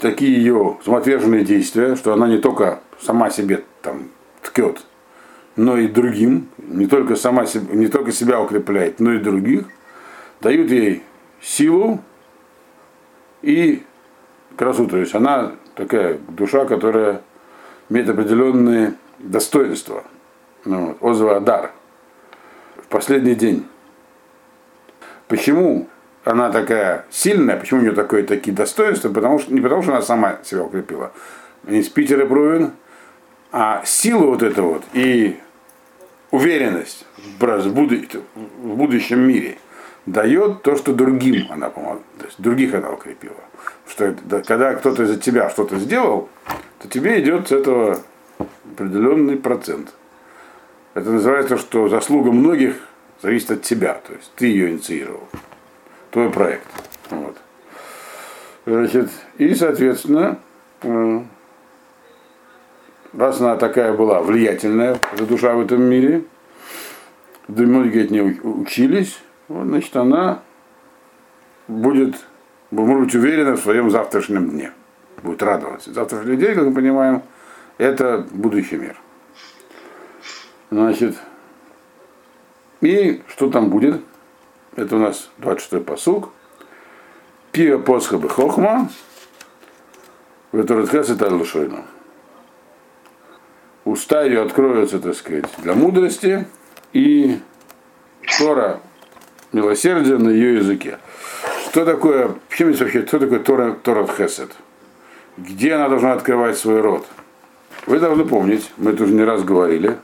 Такие 0.01 0.35
ее 0.35 0.77
самоотверженные 0.85 1.43
действия, 1.43 1.95
что 1.95 2.13
она 2.13 2.27
не 2.27 2.37
только 2.37 2.79
сама 3.01 3.29
себе 3.29 3.63
там 3.81 4.09
ткет, 4.41 4.81
но 5.55 5.77
и 5.77 5.87
другим, 5.87 6.47
не 6.57 6.85
только, 6.85 7.15
сама, 7.15 7.45
не 7.71 7.87
только 7.87 8.11
себя 8.11 8.39
укрепляет, 8.39 8.99
но 8.99 9.13
и 9.13 9.19
других, 9.19 9.65
дают 10.41 10.69
ей 10.69 11.03
силу 11.41 11.99
и 13.41 13.83
красоту. 14.55 14.89
То 14.89 14.97
есть 14.97 15.15
она 15.15 15.53
такая 15.75 16.19
душа, 16.29 16.65
которая 16.65 17.21
имеет 17.89 18.09
определенные 18.09 18.93
достоинства. 19.17 20.03
Ну, 20.65 20.97
вот, 20.99 21.11
Озва 21.11 21.37
Адар. 21.37 21.71
В 22.77 22.87
последний 22.87 23.35
день. 23.35 23.65
Почему 25.27 25.87
она 26.23 26.49
такая 26.51 27.05
сильная, 27.09 27.57
почему 27.57 27.79
у 27.79 27.83
нее 27.83 27.93
такое, 27.93 28.23
такие 28.23 28.55
достоинства? 28.55 29.09
Потому 29.09 29.39
что, 29.39 29.53
не 29.53 29.61
потому, 29.61 29.81
что 29.81 29.93
она 29.93 30.01
сама 30.01 30.39
себя 30.43 30.63
укрепила. 30.63 31.11
Не 31.63 31.81
с 31.81 31.89
Питера 31.89 32.25
Провин, 32.25 32.71
а 33.51 33.83
сила 33.85 34.27
вот 34.27 34.43
эта 34.43 34.61
вот 34.61 34.83
и 34.93 35.39
уверенность 36.31 37.05
в 37.39 38.75
будущем 38.75 39.19
мире 39.19 39.57
дает 40.05 40.61
то, 40.61 40.75
что 40.75 40.93
другим 40.93 41.47
она 41.51 41.69
помогла, 41.69 42.01
то 42.17 42.25
есть 42.25 42.39
других 42.39 42.73
она 42.73 42.91
укрепила. 42.91 43.35
Что 43.87 44.15
когда 44.45 44.73
кто-то 44.75 45.05
за 45.05 45.17
тебя 45.17 45.49
что-то 45.49 45.77
сделал, 45.77 46.29
то 46.79 46.87
тебе 46.87 47.19
идет 47.21 47.49
с 47.49 47.51
этого 47.51 47.99
определенный 48.73 49.37
процент. 49.37 49.93
Это 50.93 51.09
называется, 51.09 51.57
что 51.57 51.89
заслуга 51.89 52.31
многих 52.31 52.75
зависит 53.21 53.51
от 53.51 53.61
тебя, 53.63 53.95
то 53.95 54.13
есть 54.13 54.31
ты 54.35 54.47
ее 54.47 54.71
инициировал, 54.71 55.27
твой 56.11 56.29
проект. 56.29 56.67
Вот. 57.09 57.37
Значит, 58.65 59.09
и, 59.37 59.53
соответственно, 59.55 60.39
э, 60.81 61.21
раз 63.13 63.41
она 63.41 63.55
такая 63.55 63.93
была 63.93 64.21
влиятельная, 64.21 64.99
эта 65.13 65.25
душа 65.25 65.53
в 65.53 65.61
этом 65.61 65.81
мире, 65.83 66.23
да 67.47 67.63
многие 67.63 68.05
от 68.05 68.11
нее 68.11 68.39
учились, 68.43 69.19
вот, 69.47 69.65
значит, 69.65 69.95
она 69.95 70.41
будет, 71.67 72.15
может 72.71 73.05
быть, 73.05 73.15
уверена 73.15 73.55
в 73.55 73.59
своем 73.59 73.89
завтрашнем 73.89 74.49
дне. 74.49 74.71
Будет 75.23 75.41
радоваться. 75.43 75.91
Завтрашний 75.93 76.37
день, 76.37 76.55
как 76.55 76.65
мы 76.65 76.73
понимаем, 76.73 77.23
это 77.77 78.25
будущий 78.31 78.77
мир. 78.77 78.95
Значит, 80.71 81.17
и 82.81 83.21
что 83.27 83.49
там 83.49 83.69
будет? 83.69 84.01
Это 84.75 84.95
у 84.95 84.99
нас 84.99 85.29
26-й 85.39 85.81
посуг. 85.81 86.29
Пиа 87.51 87.79
посха 87.79 88.17
бы 88.17 88.29
хохма, 88.29 88.89
Ветуретхес 90.51 91.09
это 91.11 91.29
лушойно. 91.29 91.85
Уста 93.85 94.23
ее 94.23 94.41
откроются, 94.41 94.99
так 94.99 95.15
сказать, 95.15 95.45
для 95.59 95.73
мудрости, 95.73 96.47
и 96.91 97.39
Тора 98.37 98.79
милосердие 99.51 100.17
на 100.17 100.29
ее 100.29 100.55
языке. 100.55 100.97
Что 101.69 101.85
такое, 101.85 102.35
почему 102.49 102.73
вообще, 102.73 103.05
что 103.05 103.19
такое 103.19 103.39
Тора, 103.39 103.73
Тора 103.73 104.07
Хесед? 104.07 104.51
Где 105.37 105.73
она 105.73 105.87
должна 105.87 106.13
открывать 106.13 106.57
свой 106.57 106.81
рот? 106.81 107.05
Вы 107.85 107.99
должны 107.99 108.25
помнить, 108.25 108.71
мы 108.77 108.91
это 108.91 109.03
уже 109.03 109.13
не 109.13 109.23
раз 109.23 109.43
говорили, 109.43 109.97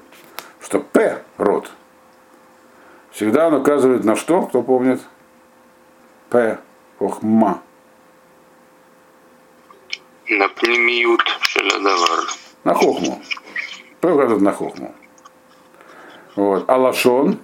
что 0.61 0.79
П 0.79 1.23
род 1.37 1.71
всегда 3.15 3.47
он 3.47 3.55
указывает 3.55 4.03
на 4.03 4.15
что, 4.15 4.41
кто 4.43 4.61
помнит? 4.61 5.01
П, 6.29 6.59
Охма. 6.99 7.61
На 10.27 10.49
пнемиют 10.49 11.21
шелядавар. 11.41 12.25
На 12.63 12.73
хохму. 12.73 13.21
פה 14.01 14.11
указывает 14.11 14.41
на 14.41 14.51
хохму. 14.51 14.93
Вот. 16.35 16.69
הלשון, 16.69 17.39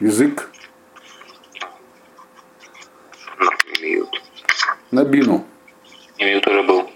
язык. 0.00 0.50
На 3.38 3.50
פנימיות. 3.50 4.22
На 4.90 5.04
бину. 5.04 5.44
פנימיות 6.16 6.44
тоже 6.44 6.62
был. 6.64 6.90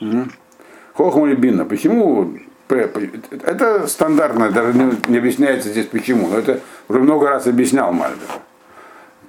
Угу. 0.00 0.28
Хохма 0.94 1.30
и 1.30 1.34
бина. 1.34 1.64
Почему 1.64 2.38
это 2.76 3.86
стандартно, 3.86 4.50
даже 4.50 4.76
не, 4.76 4.92
не 5.08 5.18
объясняется 5.18 5.68
здесь 5.68 5.86
почему, 5.86 6.28
но 6.28 6.38
это 6.38 6.60
уже 6.88 7.00
много 7.00 7.28
раз 7.28 7.46
объяснял 7.46 7.92
Мальбим. 7.92 8.28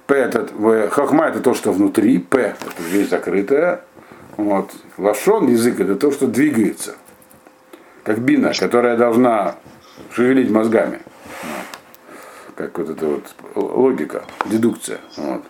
פה 0.06 0.14
это, 0.16 0.90
хохма 0.90 1.26
это 1.26 1.40
то, 1.40 1.54
что 1.54 1.72
внутри, 1.72 2.18
פה 2.18 2.54
это 2.60 2.82
вещь 2.82 3.08
закрытая, 3.08 3.82
вот. 4.36 4.72
Лашон, 4.98 5.48
язык, 5.48 5.80
это 5.80 5.96
то, 5.96 6.10
что 6.10 6.26
двигается. 6.26 6.96
Как 8.02 8.18
бина, 8.18 8.52
которая 8.52 8.96
должна 8.96 9.56
шевелить 10.12 10.50
мозгами. 10.50 11.00
Как 12.54 12.76
вот 12.78 12.90
эта 12.90 13.06
вот 13.06 13.24
логика, 13.54 14.24
дедукция. 14.46 14.98
Вот. 15.16 15.42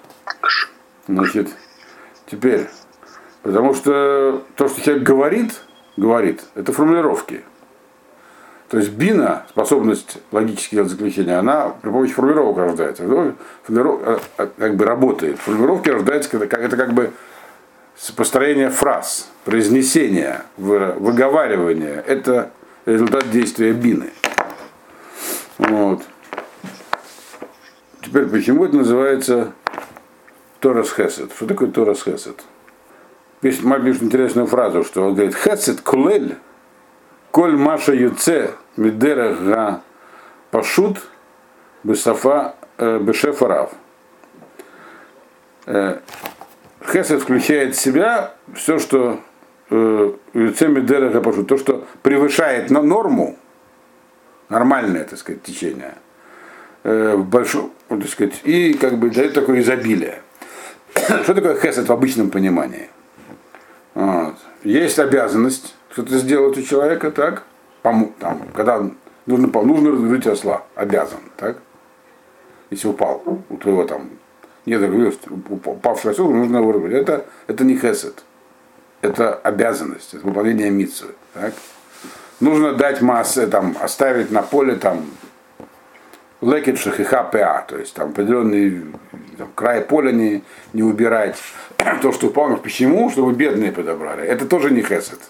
Значит, 1.09 1.49
теперь, 2.27 2.67
потому 3.43 3.75
что 3.75 4.45
то, 4.57 4.69
что 4.69 4.81
человек 4.81 5.03
говорит, 5.03 5.61
говорит, 5.97 6.45
это 6.55 6.73
формулировки. 6.73 7.43
То 8.75 8.81
есть 8.81 8.91
бина, 8.91 9.47
способность 9.51 10.19
логически 10.33 10.75
делать 10.75 10.91
заключения, 10.91 11.39
она 11.39 11.69
при 11.81 11.91
помощи 11.91 12.13
формулировок 12.13 12.59
рождается. 12.59 13.05
Формулировка 13.63 14.21
э, 14.37 14.49
как 14.59 14.75
бы 14.75 14.85
работает. 14.85 15.39
Формулировки 15.39 15.91
рождаются, 15.91 16.29
как 16.29 16.59
это 16.59 16.77
как 16.77 16.93
бы 16.93 17.13
построение 18.17 18.71
фраз, 18.71 19.31
произнесение, 19.45 20.43
выговаривание. 20.57 22.03
Это 22.05 22.51
результат 22.85 23.31
действия 23.31 23.71
бины. 23.71 24.11
Вот. 25.59 26.03
Теперь, 28.03 28.27
почему 28.27 28.65
это 28.65 28.75
называется 28.75 29.53
Торас 30.59 30.93
Хесед? 30.93 31.31
Что 31.33 31.47
такое 31.47 31.71
Торас 31.71 32.03
Хесед? 32.03 32.43
Пишет 33.41 33.63
Мальбиш 33.63 33.99
интересную 34.03 34.49
фразу, 34.49 34.83
что 34.83 35.05
он 35.05 35.15
говорит, 35.15 35.37
Хесед 35.37 35.81
кулель, 35.81 36.39
коль 37.31 37.57
маша 37.57 37.93
юце 37.93 38.55
мидера 38.77 39.35
га 39.35 39.83
пашут 40.51 40.99
бешафа 41.83 42.57
э, 42.79 42.99
бешефарав. 42.99 43.73
Э, 45.67 45.99
Хесед 46.87 47.23
включает 47.23 47.75
в 47.75 47.81
себя 47.81 48.35
все, 48.55 48.79
что 48.79 49.21
э, 49.71 50.13
юце 50.35 50.69
мидера 50.69 51.11
га 51.11 51.21
пашут, 51.21 51.49
то, 51.49 51.59
что 51.59 51.87
превышает 52.03 52.71
на 52.71 52.83
норму, 52.83 53.37
нормальное, 54.49 55.05
так 55.05 55.19
сказать, 55.19 55.43
течение, 55.43 55.95
большое, 56.83 57.71
так 57.89 58.09
сказать, 58.09 58.41
и 58.45 58.75
как 58.75 58.99
бы 58.99 59.11
дает 59.11 59.33
такое 59.33 59.61
изобилие. 59.61 60.21
Что 60.95 61.35
такое 61.35 61.59
хесед 61.59 61.89
в 61.89 61.93
обычном 61.93 62.31
понимании? 62.31 62.91
Вот. 63.95 64.35
есть 64.65 64.99
обязанность 64.99 65.75
что-то 65.91 66.19
сделать 66.19 66.59
у 66.59 66.63
человека, 66.63 67.11
так? 67.11 67.45
Там, 67.85 68.15
когда 68.55 68.83
нужно, 69.27 69.47
нужно 69.63 69.91
разгрузить 69.91 70.27
осла, 70.27 70.65
обязан, 70.75 71.21
так? 71.37 71.59
Если 72.71 72.89
упал, 72.89 73.23
у 73.51 73.57
твоего 73.59 73.85
там 73.85 74.09
нет, 74.65 74.81
упавший 75.67 76.13
осел, 76.13 76.31
нужно 76.31 76.63
вырубить. 76.63 76.95
Это, 76.95 77.27
это 77.47 77.63
не 77.65 77.77
хесед. 77.77 78.25
Это 79.03 79.35
обязанность, 79.35 80.15
это 80.15 80.27
выполнение 80.27 80.71
митцвы. 80.71 81.11
Так? 81.35 81.53
Нужно 82.41 82.73
дать 82.73 83.03
массы, 83.03 83.47
там, 83.47 83.77
оставить 83.79 84.31
на 84.31 84.41
поле 84.41 84.77
там 84.77 85.05
лекет 86.41 86.79
шахиха 86.79 87.23
ПА, 87.23 87.67
то 87.69 87.77
есть 87.77 87.95
там 87.95 88.11
определенный 88.11 88.83
там, 89.37 89.49
край 89.55 89.83
поля 89.83 90.11
не, 90.11 90.43
не 90.73 90.83
убирать, 90.83 91.37
то, 92.01 92.13
что 92.13 92.29
упало. 92.29 92.57
Почему? 92.57 93.11
Чтобы 93.11 93.35
бедные 93.35 93.73
подобрали. 93.73 94.27
Это 94.27 94.47
тоже 94.47 94.71
не 94.71 94.81
хесед. 94.81 95.21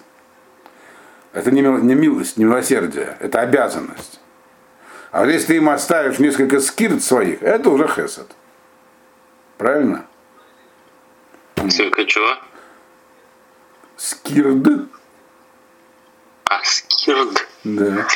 Это 1.34 1.50
не, 1.50 1.62
не 1.62 1.94
милость, 1.96 2.36
не 2.36 2.44
милосердие, 2.44 3.16
это 3.18 3.40
обязанность. 3.40 4.20
А 5.10 5.20
вот 5.20 5.30
если 5.30 5.48
ты 5.48 5.56
им 5.56 5.68
оставишь 5.68 6.20
несколько 6.20 6.60
скирт 6.60 7.02
своих, 7.02 7.42
это 7.42 7.70
уже 7.70 7.88
хесед. 7.88 8.28
Правильно? 9.58 10.06
Несколько 11.56 12.04
чего? 12.04 12.36
Скирд. 13.96 14.88
А, 16.44 16.60
скирд. 16.62 17.48
Да. 17.64 18.06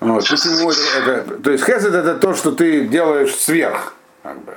Вот. 0.00 0.28
Почему 0.28 0.70
это, 0.70 1.10
это, 1.10 1.36
то 1.36 1.50
есть 1.50 1.64
хесед 1.64 1.94
это 1.94 2.14
то, 2.16 2.34
что 2.34 2.52
ты 2.52 2.86
делаешь 2.86 3.34
сверх. 3.34 3.94
Как 4.22 4.38
бы. 4.44 4.54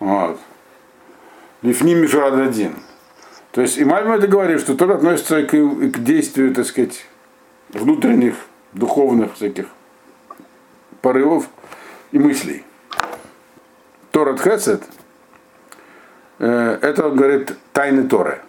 Вот. 0.00 0.40
Лифним 1.60 2.02
один. 2.42 2.76
То 3.58 3.62
есть 3.62 3.76
и 3.76 3.84
Мальма 3.84 4.18
это 4.18 4.28
говорит, 4.28 4.60
что 4.60 4.76
тоже 4.76 4.94
относится 4.94 5.42
к, 5.42 5.50
к 5.50 5.98
действию, 6.04 6.54
так 6.54 6.64
сказать, 6.64 7.04
внутренних, 7.70 8.36
духовных 8.72 9.34
всяких 9.34 9.66
порывов 11.02 11.48
и 12.12 12.20
мыслей. 12.20 12.64
Торат 14.12 14.40
Хесед, 14.40 14.84
э, 16.38 16.78
это 16.82 17.08
он 17.08 17.16
говорит 17.16 17.52
тайны 17.72 18.08
Торы. 18.08 18.42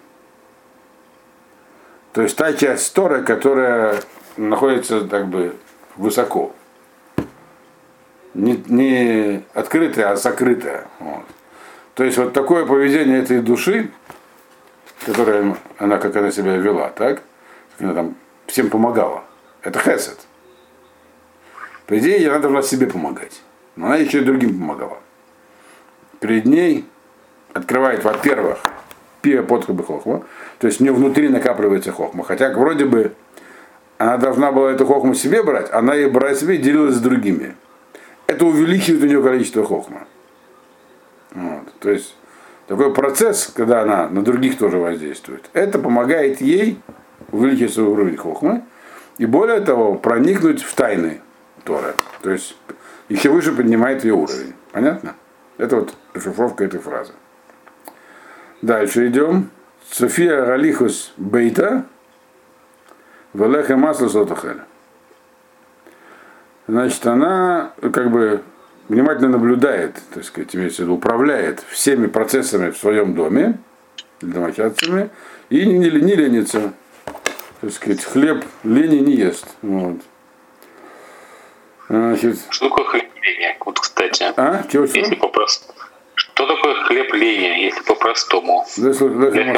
То 2.13 2.21
есть 2.21 2.37
та 2.37 2.53
часть 2.53 2.93
Торы, 2.93 3.23
которая 3.23 4.03
находится 4.37 5.07
как 5.07 5.27
бы 5.27 5.55
высоко. 5.95 6.53
Не, 8.35 8.63
не 8.67 9.43
открытая, 9.55 10.11
а 10.11 10.15
закрытая. 10.17 10.85
Вот. 10.99 11.25
То 11.95 12.03
есть 12.03 12.19
вот 12.19 12.33
такое 12.33 12.67
поведение 12.67 13.23
этой 13.23 13.41
души, 13.41 13.89
которая 15.05 15.55
она, 15.77 15.97
как 15.97 16.15
она 16.15 16.31
себя 16.31 16.55
вела, 16.57 16.89
так? 16.89 17.23
Она 17.79 17.93
там 17.93 18.15
всем 18.47 18.69
помогала. 18.69 19.23
Это 19.61 19.79
хесед. 19.79 20.19
По 21.87 21.97
идее, 21.97 22.29
она 22.29 22.39
должна 22.39 22.61
себе 22.61 22.87
помогать. 22.87 23.41
Но 23.75 23.87
она 23.87 23.95
еще 23.95 24.19
и 24.19 24.23
другим 24.23 24.59
помогала. 24.59 24.99
Перед 26.19 26.45
ней 26.45 26.85
открывает, 27.53 28.03
во-первых, 28.03 28.59
пия 29.21 29.41
подхоба 29.41 29.83
хохма, 29.83 30.23
то 30.59 30.67
есть 30.67 30.79
у 30.79 30.83
нее 30.83 30.93
внутри 30.93 31.29
накапливается 31.29 31.91
хохма. 31.91 32.23
Хотя 32.23 32.51
вроде 32.51 32.85
бы 32.85 33.13
она 33.97 34.17
должна 34.17 34.51
была 34.51 34.71
эту 34.71 34.85
хохму 34.85 35.13
себе 35.13 35.43
брать, 35.43 35.71
она 35.71 35.93
ее 35.93 36.09
брала 36.09 36.35
себе 36.35 36.55
и 36.55 36.57
делилась 36.57 36.95
с 36.95 37.01
другими. 37.01 37.55
Это 38.27 38.45
увеличивает 38.45 39.03
у 39.03 39.07
нее 39.07 39.23
количество 39.23 39.63
хохма. 39.63 40.07
Вот. 41.31 41.73
То 41.79 41.89
есть 41.89 42.15
такой 42.69 42.93
процесс, 42.93 43.51
когда 43.53 43.81
она 43.81 44.07
на 44.09 44.23
других 44.23 44.59
тоже 44.59 44.77
воздействует, 44.77 45.49
это 45.53 45.79
помогает 45.79 46.39
ей 46.39 46.79
увеличить 47.31 47.73
свой 47.73 47.87
уровень 47.87 48.15
хохмы 48.15 48.63
и 49.17 49.25
более 49.25 49.59
того 49.61 49.95
проникнуть 49.95 50.61
в 50.61 50.73
тайны 50.75 51.19
Торы. 51.63 51.95
То 52.21 52.29
есть 52.29 52.55
еще 53.09 53.31
выше 53.31 53.53
поднимает 53.53 54.03
ее 54.03 54.13
уровень. 54.13 54.53
Понятно? 54.71 55.15
Это 55.57 55.77
вот 55.77 55.95
расшифровка 56.13 56.63
этой 56.63 56.79
фразы. 56.79 57.13
Дальше 58.61 59.07
идем. 59.07 59.49
София 59.89 60.45
Галихус 60.45 61.13
Бейта 61.17 61.85
Велеха 63.33 63.77
масло 63.77 64.09
сотахель. 64.09 64.61
Значит, 66.67 67.07
она 67.07 67.73
как 67.91 68.11
бы 68.11 68.43
внимательно 68.89 69.29
наблюдает, 69.29 69.95
так 70.13 70.25
сказать, 70.25 70.55
имеется 70.55 70.81
в 70.81 70.85
виду, 70.85 70.95
управляет 70.95 71.63
всеми 71.69 72.07
процессами 72.07 72.71
в 72.71 72.77
своем 72.77 73.13
доме, 73.13 73.59
домочадцами, 74.19 75.09
и 75.49 75.65
не, 75.65 75.77
не, 75.77 75.89
не 75.89 76.15
ленится. 76.15 76.73
Так 77.61 77.71
сказать, 77.71 78.03
хлеб 78.03 78.45
лени 78.63 78.97
не 78.99 79.15
ест. 79.15 79.45
Вот. 79.61 80.01
Значит, 81.87 82.39
Что 82.49 82.69
такое 82.69 82.85
хлеб 82.85 83.09
лени? 83.21 83.57
Вот, 83.65 83.79
кстати. 83.79 84.25
А? 84.35 84.63
Чего, 84.71 84.87
что? 84.87 84.97
Если 84.97 85.15
попросту. 85.15 85.73
Что 86.15 86.47
такое 86.47 86.75
хлеб 86.83 87.13
лени, 87.13 87.63
если 87.63 87.81
по-простому? 87.83 88.65
Лехем 88.77 89.53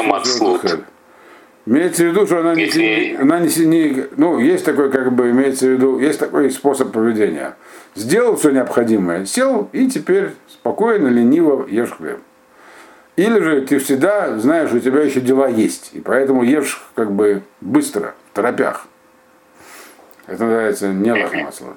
Имеется 1.64 2.02
в 2.02 2.06
виду, 2.06 2.26
что 2.26 2.40
она, 2.40 2.54
Если... 2.54 2.80
не, 2.80 3.16
она 3.16 3.38
не, 3.38 3.64
не, 3.66 4.06
ну, 4.16 4.38
есть 4.40 4.64
такой, 4.64 4.90
как 4.90 5.12
бы, 5.12 5.30
имеется 5.30 5.66
в 5.66 5.70
виду, 5.70 5.98
есть 6.00 6.18
такой 6.18 6.50
способ 6.50 6.90
поведения. 6.90 7.56
Сделал 7.94 8.34
все 8.36 8.50
необходимое, 8.50 9.26
сел 9.26 9.68
и 9.72 9.88
теперь 9.88 10.30
спокойно, 10.48 11.06
лениво 11.06 11.66
ешь 11.68 11.92
хлеб. 11.92 12.18
Или 13.14 13.40
же 13.40 13.60
ты 13.60 13.78
всегда 13.78 14.38
знаешь, 14.38 14.70
что 14.70 14.78
у 14.78 14.80
тебя 14.80 15.02
еще 15.02 15.20
дела 15.20 15.46
есть, 15.46 15.90
и 15.92 16.00
поэтому 16.00 16.42
ешь 16.42 16.82
как 16.96 17.12
бы 17.12 17.42
быстро, 17.60 18.14
в 18.32 18.34
торопях. 18.34 18.86
Это 20.26 20.44
называется 20.44 20.88
не 20.88 21.14
масло. 21.14 21.76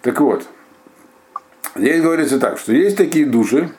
Так 0.00 0.20
вот, 0.20 0.44
здесь 1.74 2.00
говорится 2.00 2.38
так, 2.40 2.58
что 2.58 2.72
есть 2.72 2.96
такие 2.96 3.26
души, 3.26 3.70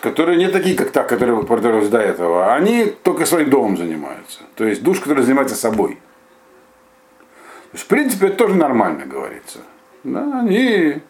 которые 0.00 0.38
не 0.38 0.48
такие, 0.48 0.76
как 0.76 0.90
та, 0.90 1.02
которые 1.02 1.42
продавались 1.44 1.88
до 1.88 1.98
этого, 1.98 2.46
а 2.46 2.54
они 2.54 2.86
только 3.02 3.26
своим 3.26 3.50
домом 3.50 3.76
занимаются. 3.76 4.40
То 4.54 4.64
есть 4.64 4.82
душ, 4.82 5.00
который 5.00 5.24
занимается 5.24 5.56
собой. 5.56 5.98
То 7.72 7.76
есть, 7.76 7.84
в 7.84 7.88
принципе, 7.88 8.28
это 8.28 8.36
тоже 8.36 8.54
нормально 8.54 9.06
говорится. 9.06 9.58
Да, 10.04 10.40
они, 10.40 11.00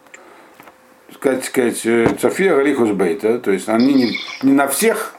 сказать, 1.12 1.44
сказать, 1.44 1.84
э, 1.84 2.08
София 2.18 2.56
Галихус 2.56 2.90
Бейта, 2.92 3.38
то 3.38 3.50
есть 3.50 3.68
они 3.68 3.92
не, 3.92 4.18
не 4.42 4.52
на 4.52 4.68
всех 4.68 5.14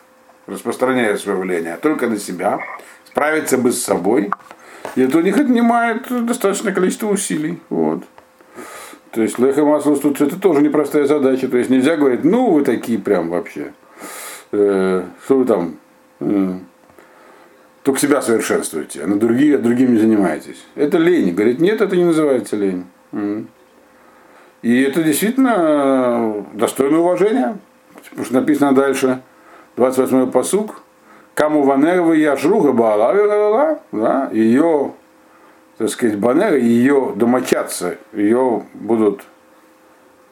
распространяют 0.47 1.21
свое 1.21 1.37
влияние, 1.37 1.73
а 1.73 1.77
только 1.77 2.07
на 2.07 2.17
себя, 2.17 2.59
справиться 3.05 3.57
бы 3.57 3.71
с 3.71 3.83
собой. 3.83 4.31
И 4.95 5.01
это 5.01 5.17
у 5.17 5.21
них 5.21 5.37
отнимает 5.37 6.07
достаточное 6.25 6.73
количество 6.73 7.07
усилий. 7.07 7.59
Вот. 7.69 8.03
То 9.15 9.21
есть 9.21 9.39
леха 9.39 9.63
масло 9.63 9.95
тут 9.95 10.19
это 10.19 10.37
тоже 10.37 10.61
непростая 10.61 11.05
задача. 11.05 11.47
То 11.47 11.57
есть 11.57 11.69
нельзя 11.69 11.95
говорить, 11.95 12.25
ну 12.25 12.51
вы 12.51 12.63
такие 12.63 12.99
прям 12.99 13.29
вообще. 13.29 13.71
Э, 14.51 15.03
что 15.23 15.37
вы 15.37 15.45
там 15.45 15.77
э, 16.19 16.53
только 17.83 17.97
себя 17.97 18.21
совершенствуете, 18.21 19.03
а 19.03 19.07
на 19.07 19.17
другие, 19.17 19.55
а 19.55 19.59
другими 19.59 19.93
не 19.93 19.99
занимаетесь. 19.99 20.65
Это 20.75 20.97
лень. 20.97 21.33
Говорит, 21.33 21.61
нет, 21.61 21.79
это 21.79 21.95
не 21.95 22.03
называется 22.03 22.57
лень. 22.57 22.83
И 24.61 24.81
это 24.81 25.01
действительно 25.01 26.45
достойно 26.51 26.99
уважения. 26.99 27.57
Потому 28.09 28.25
что 28.25 28.33
написано 28.33 28.73
дальше, 28.73 29.21
28-й 29.77 30.29
посук, 30.29 30.81
Каму 31.35 31.63
ванерва 31.63 32.13
яшруга 32.13 32.71
баала, 32.71 33.79
да, 33.91 34.29
ее 34.31 34.93
так 35.77 35.89
сказать, 35.89 36.17
Банера 36.17 36.57
ее 36.57 37.13
домочадцы 37.15 37.97
ее 38.13 38.63
будут 38.73 39.23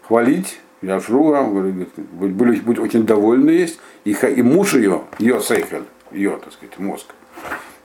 хвалить, 0.08 0.60
Яшруга, 0.82 1.44
говорит, 1.44 1.90
были, 1.98 2.60
будут 2.60 2.80
очень 2.80 3.06
довольны 3.06 3.52
есть, 3.52 3.80
и, 4.04 4.12
и 4.12 4.42
муж 4.42 4.74
ее, 4.74 5.02
ее 5.18 5.40
сейхель, 5.42 5.84
ее, 6.12 6.38
так 6.44 6.52
сказать, 6.52 6.78
мозг, 6.78 7.08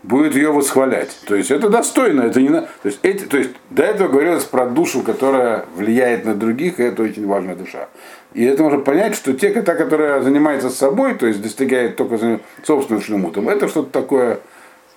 будет 0.02 0.34
ее 0.34 0.50
восхвалять. 0.50 1.16
То 1.26 1.34
есть 1.36 1.50
это 1.50 1.68
достойно, 1.68 2.22
это 2.22 2.40
не 2.40 2.48
то 2.48 2.68
есть, 2.84 2.98
эти, 3.02 3.24
то 3.24 3.36
есть 3.36 3.50
до 3.70 3.84
этого 3.84 4.08
говорилось 4.08 4.44
про 4.44 4.66
душу, 4.66 5.02
которая 5.02 5.66
влияет 5.76 6.24
на 6.24 6.34
других, 6.34 6.80
и 6.80 6.84
это 6.84 7.02
очень 7.02 7.26
важная 7.26 7.54
душа. 7.54 7.88
И 8.34 8.44
это 8.44 8.62
можно 8.62 8.80
понять, 8.80 9.14
что 9.14 9.32
те, 9.32 9.50
та, 9.62 9.74
которая 9.74 10.20
занимается 10.22 10.70
собой, 10.70 11.14
то 11.14 11.26
есть 11.26 11.40
достигает 11.40 11.96
только 11.96 12.40
собственным 12.64 13.02
шлемутом, 13.02 13.48
это 13.48 13.68
что-то 13.68 13.90
такое 13.90 14.40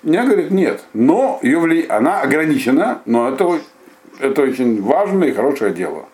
я 0.03 0.25
говорит, 0.25 0.51
нет. 0.51 0.83
Но 0.93 1.39
ее 1.41 1.59
вли... 1.59 1.85
она 1.87 2.21
ограничена, 2.21 3.01
но 3.05 3.29
это, 3.29 3.59
это 4.19 4.41
очень 4.41 4.81
важное 4.81 5.29
и 5.29 5.33
хорошее 5.33 5.73
дело. 5.73 6.05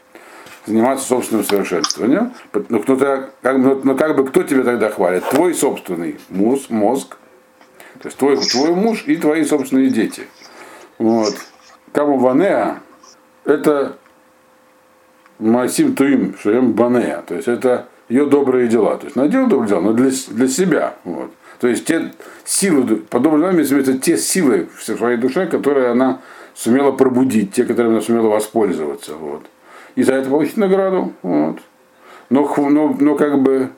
Заниматься 0.65 1.07
собственным 1.07 1.45
совершенствованием. 1.45 2.33
Но, 2.69 2.79
кто-то, 2.79 3.29
как, 3.41 3.57
но, 3.57 3.75
но 3.83 3.95
как 3.95 4.17
бы 4.17 4.25
кто 4.25 4.43
тебя 4.43 4.63
тогда 4.63 4.89
хвалит? 4.89 5.23
Твой 5.29 5.53
собственный 5.53 6.17
мозг, 6.29 6.69
мозг 6.69 7.17
то 7.99 8.07
есть 8.07 8.17
твой, 8.17 8.37
твой 8.37 8.75
муж 8.75 9.03
и 9.07 9.15
твои 9.15 9.43
собственные 9.43 9.89
дети. 9.89 10.23
Вот. 10.97 11.35
Кому 11.93 12.17
Ванеа, 12.17 12.79
это 13.45 13.97
Масим 15.39 15.95
Туим, 15.95 16.35
Шуем 16.37 16.73
Банеа. 16.73 17.23
То 17.25 17.35
есть 17.35 17.47
это 17.47 17.87
ее 18.09 18.25
добрые 18.25 18.67
дела. 18.67 18.97
То 18.97 19.05
есть 19.05 19.17
она 19.17 19.27
делает 19.27 19.49
добрые 19.49 19.69
дела, 19.69 19.81
но 19.81 19.93
для, 19.93 20.11
для 20.29 20.47
себя. 20.47 20.95
Вот. 21.03 21.31
То 21.59 21.67
есть 21.67 21.85
те 21.85 22.11
силы, 22.45 22.97
подобно 23.09 23.47
нам 23.47 23.61
измеряются 23.61 23.97
те 23.97 24.17
силы 24.17 24.67
в 24.75 24.83
своей 24.83 25.17
душе, 25.17 25.47
которые 25.47 25.89
она 25.89 26.21
сумела 26.53 26.91
пробудить, 26.91 27.53
те, 27.53 27.63
которыми 27.63 27.93
она 27.93 28.01
сумела 28.01 28.27
воспользоваться. 28.29 29.15
Вот. 29.15 29.45
И 29.95 30.03
за 30.03 30.13
это 30.15 30.29
получить 30.29 30.57
награду. 30.57 31.13
Вот. 31.23 31.57
Но, 32.29 32.53
но, 32.69 32.95
но 32.99 33.15
как 33.15 33.41
бы 33.41 33.69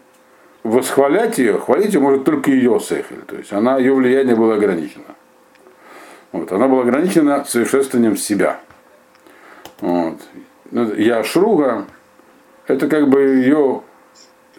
восхвалять 0.63 1.37
ее, 1.37 1.57
хвалить 1.57 1.93
ее 1.93 1.99
может 2.01 2.25
только 2.25 2.51
ее 2.51 2.79
сехель. 2.79 3.21
То 3.27 3.37
есть 3.37 3.53
она, 3.53 3.77
ее 3.77 3.93
влияние 3.93 4.35
было 4.35 4.55
ограничено. 4.55 5.15
Вот. 6.31 6.51
Она 6.51 6.67
была 6.67 6.81
ограничена 6.81 7.45
совершенствованием 7.45 8.17
себя. 8.17 8.59
Вот. 9.79 10.17
Ну, 10.71 10.93
Яшруга, 10.93 11.85
это 12.67 12.87
как 12.87 13.07
бы 13.09 13.21
ее 13.21 13.83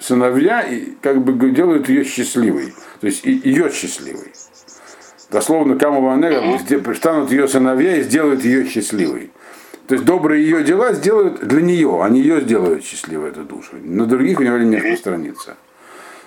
сыновья 0.00 0.62
и 0.62 0.92
как 1.00 1.22
бы 1.22 1.50
делают 1.50 1.88
ее 1.88 2.04
счастливой. 2.04 2.74
То 3.00 3.06
есть 3.06 3.24
ее 3.24 3.70
счастливой. 3.70 4.32
Дословно 5.30 5.78
Камаванега 5.78 6.94
станут 6.94 7.30
ее 7.30 7.46
сыновья 7.46 7.96
и 7.96 8.02
сделают 8.02 8.44
ее 8.44 8.66
счастливой. 8.66 9.30
То 9.86 9.94
есть 9.94 10.04
добрые 10.04 10.44
ее 10.44 10.62
дела 10.62 10.92
сделают 10.92 11.40
для 11.40 11.62
нее, 11.62 12.02
они 12.02 12.20
ее 12.20 12.40
сделают 12.40 12.84
счастливой, 12.84 13.30
эту 13.30 13.42
душу. 13.42 13.72
На 13.82 14.06
других 14.06 14.38
у 14.40 14.42
него 14.42 14.56
не 14.58 14.76
распространится. 14.76 15.56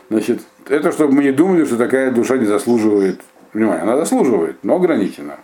Значит, 0.10 0.42
это 0.68 0.92
чтобы 0.92 1.14
мы 1.14 1.24
не 1.24 1.32
думали, 1.32 1.66
что 1.66 1.78
такая 1.78 2.12
душа 2.12 2.38
не 2.38 2.46
заслуживает 2.46 3.22
внимания. 3.54 3.84
Она 3.84 3.98
заслуживает, 3.98 4.58
но 4.64 4.76
ограничена. 4.76 5.38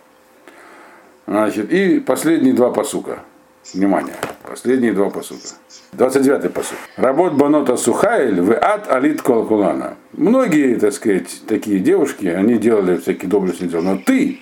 Значит, 1.26 1.72
и 1.72 2.00
последние 2.00 2.54
два 2.54 2.70
посука. 2.70 3.20
Внимание, 3.74 4.14
последние 4.42 4.92
два 4.92 5.10
посука. 5.10 5.48
29-й 5.92 6.48
посуд. 6.48 6.78
Работ 6.96 7.34
банота 7.34 7.76
сухайль 7.76 8.40
в 8.40 8.52
ад 8.52 8.90
алит 8.90 9.22
колкулана. 9.22 9.96
Многие, 10.12 10.76
так 10.76 10.92
сказать, 10.92 11.42
такие 11.46 11.78
девушки, 11.78 12.26
они 12.26 12.58
делали 12.58 12.96
всякие 12.96 13.28
доблестные 13.28 13.68
дела, 13.68 13.82
но 13.82 13.98
ты 13.98 14.40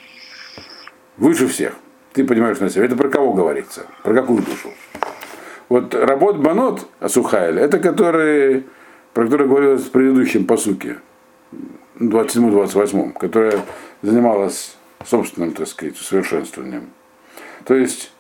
выше 1.17 1.49
всех. 1.49 1.75
Ты 2.13 2.25
понимаешь 2.25 2.59
на 2.61 2.71
себя. 2.71 2.85
Это 2.85 2.97
про 2.97 3.09
кого 3.09 3.33
говорится? 3.33 3.87
Про 4.03 4.15
какую 4.15 4.43
душу? 4.43 4.71
Вот 5.69 5.95
работ 5.95 6.39
банот 6.39 6.87
сухайль, 7.09 7.59
это 7.59 7.79
которые, 7.81 8.65
про 9.13 9.25
которые 9.25 9.49
говорилось 9.49 9.83
в 9.83 9.91
предыдущем 9.91 10.47
посуке, 10.47 10.97
27-28, 11.99 13.13
которая 13.19 13.61
занималась 14.01 14.77
собственным, 15.05 15.53
так 15.53 15.67
сказать, 15.67 15.97
совершенствованием. 15.97 16.91
То 17.65 17.75
есть 17.75 18.13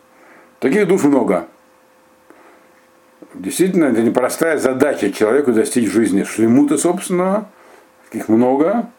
таких 0.58 0.88
душ 0.88 1.04
много. 1.04 1.46
Действительно, 3.34 3.86
это 3.86 4.02
непростая 4.02 4.58
задача 4.58 5.12
человеку 5.12 5.52
достичь 5.52 5.90
жизни 5.90 6.24
шлемута 6.24 6.78
собственного, 6.78 7.48
таких 8.10 8.28
много. 8.28 8.90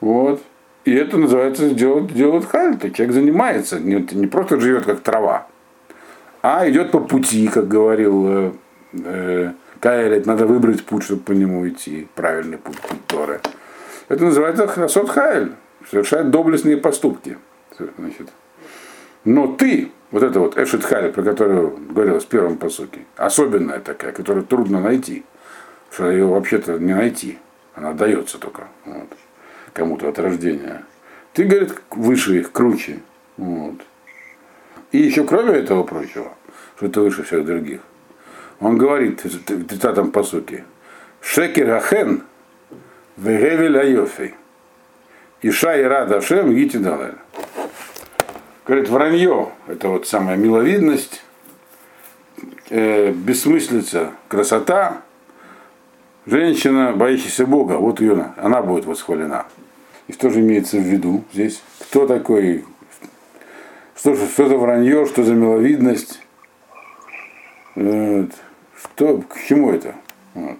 Вот. 0.00 0.42
И 0.84 0.94
это 0.94 1.18
называется 1.18 1.70
делать, 1.70 2.12
делать 2.14 2.46
хальта. 2.46 2.90
Человек 2.90 3.14
занимается, 3.14 3.80
не, 3.80 4.06
не 4.12 4.26
просто 4.26 4.60
живет 4.60 4.84
как 4.84 5.00
трава, 5.00 5.46
а 6.42 6.68
идет 6.68 6.92
по 6.92 7.00
пути, 7.00 7.48
как 7.48 7.66
говорил 7.66 8.26
э, 8.28 8.52
э, 8.92 9.52
Каэлит, 9.80 10.26
надо 10.26 10.46
выбрать 10.46 10.84
путь, 10.84 11.02
чтобы 11.02 11.22
по 11.22 11.32
нему 11.32 11.68
идти, 11.68 12.06
правильный 12.14 12.58
путь, 12.58 12.78
путь 12.80 13.06
Торы. 13.06 13.40
Это 14.08 14.24
называется 14.24 14.68
хасот 14.68 15.10
хайль, 15.10 15.52
совершает 15.90 16.30
доблестные 16.30 16.76
поступки. 16.76 17.36
Значит. 17.98 18.30
Но 19.26 19.48
ты, 19.48 19.90
вот 20.12 20.22
это 20.22 20.38
вот 20.38 20.56
Эшет 20.56 20.84
Хали, 20.84 21.10
про 21.10 21.24
которую 21.24 21.76
говорилось 21.90 22.24
в 22.24 22.28
первом 22.28 22.58
посуке, 22.58 23.00
особенная 23.16 23.80
такая, 23.80 24.12
которую 24.12 24.46
трудно 24.46 24.80
найти, 24.80 25.24
что 25.90 26.08
ее 26.08 26.26
вообще-то 26.26 26.78
не 26.78 26.94
найти, 26.94 27.36
она 27.74 27.92
дается 27.92 28.38
только 28.38 28.68
вот, 28.84 29.08
кому-то 29.72 30.08
от 30.08 30.18
рождения. 30.20 30.84
Ты, 31.32 31.42
говорит, 31.42 31.74
выше 31.90 32.38
их, 32.38 32.52
круче. 32.52 33.00
Вот. 33.36 33.74
И 34.92 34.98
еще 34.98 35.24
кроме 35.24 35.54
этого 35.54 35.82
прочего, 35.82 36.32
что 36.76 36.88
ты 36.88 37.00
выше 37.00 37.24
всех 37.24 37.44
других, 37.44 37.80
он 38.60 38.78
говорит 38.78 39.24
в 39.24 39.26
30-м 39.26 40.12
посуке, 40.12 40.64
Шекер 41.20 41.72
Ахен 41.72 42.22
Вегевель 43.16 43.76
Айофей. 43.76 44.36
Иша 45.42 45.76
и 45.76 45.82
Рада 45.82 46.20
Шем 46.20 46.54
Гити 46.54 46.76
Далель. 46.76 47.16
Говорит, 48.66 48.88
вранье, 48.88 49.52
это 49.68 49.88
вот 49.90 50.08
самая 50.08 50.36
миловидность, 50.36 51.22
э, 52.68 53.12
бессмыслица, 53.12 54.10
красота, 54.26 55.02
женщина, 56.26 56.92
боящаяся 56.92 57.46
Бога, 57.46 57.74
вот 57.74 58.00
ее, 58.00 58.32
она 58.36 58.62
будет 58.62 58.84
восхвалена. 58.84 59.46
И 60.08 60.12
что 60.12 60.30
же 60.30 60.40
имеется 60.40 60.78
в 60.78 60.80
виду 60.80 61.22
здесь? 61.32 61.62
Кто 61.78 62.08
такой, 62.08 62.64
что, 63.94 64.16
что 64.16 64.48
за 64.48 64.56
вранье, 64.56 65.06
что 65.06 65.22
за 65.22 65.34
миловидность, 65.34 66.20
что, 67.76 69.22
к 69.28 69.38
чему 69.46 69.70
это? 69.70 69.94
Вот. 70.34 70.58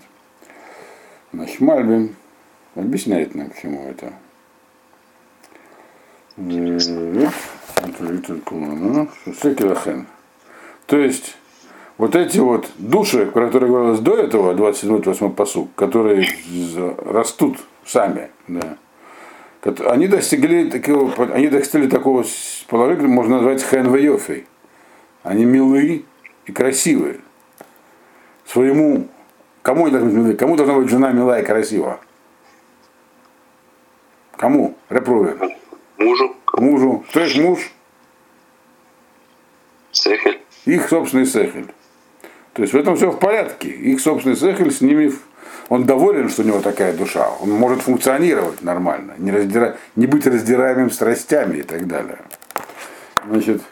Значит, 1.33 1.61
Мальбин 1.61 2.14
объясняет 2.77 3.35
нам, 3.35 3.51
к 3.51 3.61
чему 3.61 3.88
это. 3.88 4.12
То 10.87 10.98
есть, 10.98 11.37
вот 11.98 12.14
эти 12.14 12.38
вот 12.38 12.70
души, 12.78 13.26
про 13.26 13.46
которые 13.46 13.70
говорилось 13.70 14.00
до 14.00 14.16
этого, 14.16 14.54
27-28 14.54 15.35
посуг, 15.35 15.74
которые 15.74 16.28
растут 17.04 17.59
сами, 17.85 18.30
да, 18.48 18.76
они 19.87 20.06
достигли 20.06 20.70
такого, 20.70 21.12
они 21.35 21.48
достигли 21.48 21.88
такого 21.88 22.24
положения, 22.68 23.09
можно 23.09 23.37
назвать 23.37 23.62
хэнвейофей. 23.62 24.46
Они 25.22 25.44
милые 25.44 26.02
и 26.44 26.52
красивые. 26.52 27.18
Своему, 28.44 29.09
кому 29.62 29.87
они 29.87 29.92
должны 29.92 30.11
быть 30.11 30.18
милые? 30.18 30.37
Кому 30.37 30.56
должна 30.56 30.74
быть 30.74 30.88
жена 30.88 31.11
милая 31.11 31.42
и 31.42 31.44
красивая? 31.44 31.98
Кому? 34.37 34.76
Репрувен. 34.88 35.56
Мужу. 35.98 36.37
Мужу. 36.59 37.04
Кто 37.09 37.20
есть 37.20 37.38
муж? 37.38 37.72
Сехель. 40.07 40.40
Их 40.64 40.88
собственный 40.88 41.27
сехель. 41.27 41.66
То 42.53 42.62
есть 42.62 42.73
в 42.73 42.77
этом 42.77 42.97
все 42.97 43.11
в 43.11 43.19
порядке. 43.19 43.69
Их 43.69 44.01
собственный 44.01 44.37
сехель 44.37 44.73
с 44.73 44.81
ними, 44.81 45.12
он 45.69 45.85
доволен, 45.85 46.29
что 46.29 46.42
у 46.42 46.45
него 46.47 46.61
такая 46.61 46.92
душа. 46.92 47.29
Он 47.40 47.51
может 47.51 47.83
функционировать 47.83 48.62
нормально, 48.62 49.14
не, 49.19 49.31
раздира... 49.31 49.77
не 49.95 50.07
быть 50.07 50.27
раздираемым 50.27 50.90
страстями 50.90 51.59
и 51.59 51.62
так 51.62 51.87
далее. 51.87 52.19
Значит, 53.29 53.62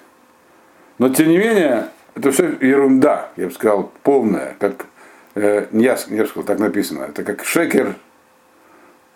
но 0.98 1.08
тем 1.08 1.28
не 1.28 1.38
менее, 1.38 1.88
это 2.14 2.30
все 2.30 2.56
ерунда, 2.60 3.30
я 3.36 3.46
бы 3.46 3.52
сказал, 3.52 3.92
полная, 4.02 4.54
как 4.58 4.86
э, 5.34 5.66
я, 5.72 5.98
я 6.08 6.22
бы 6.22 6.28
сказал, 6.28 6.44
так 6.44 6.58
написано, 6.58 7.04
это 7.04 7.24
как 7.24 7.44
шекер 7.44 7.96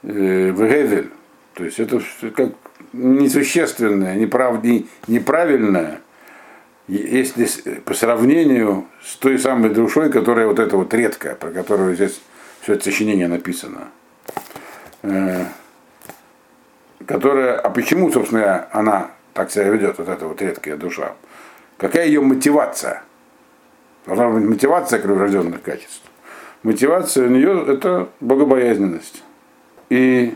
э, 0.03 0.53
в 0.53 0.69
Гевель. 0.69 1.11
То 1.55 1.65
есть 1.65 1.79
это 1.79 2.01
как 2.35 2.53
несущественное, 2.93 4.15
неправ, 4.17 4.63
неправильное, 5.07 6.01
если 6.89 7.47
по 7.81 7.95
сравнению 7.95 8.87
с 9.05 9.17
той 9.17 9.39
самой 9.39 9.71
душой, 9.71 10.11
которая 10.11 10.47
вот 10.47 10.59
эта 10.59 10.77
вот 10.77 10.93
редкая, 10.95 11.35
про 11.35 11.51
которую 11.51 11.95
здесь 11.95 12.21
все 12.63 12.75
это 12.75 12.85
сочинение 12.85 13.29
написано. 13.29 13.89
Э, 15.03 15.45
которая, 17.07 17.59
а 17.59 17.71
почему, 17.71 18.11
собственно, 18.11 18.69
она 18.73 19.11
так 19.35 19.51
себя 19.51 19.65
ведет, 19.65 19.99
вот 19.99 20.09
эта 20.09 20.27
вот 20.27 20.41
редкая 20.41 20.77
душа? 20.77 21.15
Какая 21.77 22.07
ее 22.07 22.21
мотивация? 22.21 23.03
Должна 24.07 24.31
быть 24.31 24.45
мотивация 24.45 24.99
кровожденных 24.99 25.63
качеств. 25.63 26.03
Мотивация 26.63 27.27
у 27.27 27.31
нее 27.31 27.65
это 27.69 28.09
богобоязненность. 28.21 29.23
И 29.91 30.35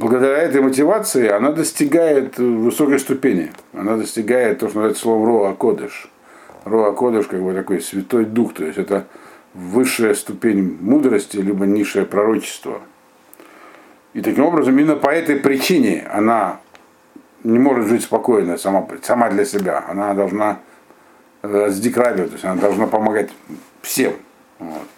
благодаря 0.00 0.38
этой 0.38 0.62
мотивации 0.62 1.28
она 1.28 1.52
достигает 1.52 2.38
высокой 2.38 2.98
ступени. 2.98 3.52
Она 3.74 3.96
достигает 3.96 4.58
то, 4.58 4.68
что 4.68 4.78
называется 4.78 5.02
словом 5.02 5.26
Роа 5.26 5.54
Кодыш. 5.54 6.10
Роа 6.64 6.92
Кодыш 6.92 7.26
как 7.26 7.42
бы 7.42 7.52
такой 7.52 7.80
святой 7.80 8.24
дух, 8.24 8.54
то 8.54 8.64
есть 8.64 8.78
это 8.78 9.06
высшая 9.52 10.14
ступень 10.14 10.78
мудрости, 10.80 11.36
либо 11.36 11.66
низшее 11.66 12.06
пророчество. 12.06 12.80
И 14.14 14.22
таким 14.22 14.44
образом, 14.44 14.78
именно 14.78 14.96
по 14.96 15.10
этой 15.10 15.36
причине 15.36 16.08
она 16.10 16.60
не 17.44 17.58
может 17.58 17.86
жить 17.86 18.02
спокойно 18.02 18.56
сама, 18.56 18.86
сама 19.02 19.28
для 19.28 19.44
себя. 19.44 19.84
Она 19.86 20.14
должна 20.14 20.60
э, 21.42 21.68
сдекравировать, 21.68 22.30
то 22.30 22.34
есть 22.34 22.44
она 22.44 22.56
должна 22.56 22.86
помогать 22.86 23.30
всем. 23.82 24.14
Вот. 24.58 24.88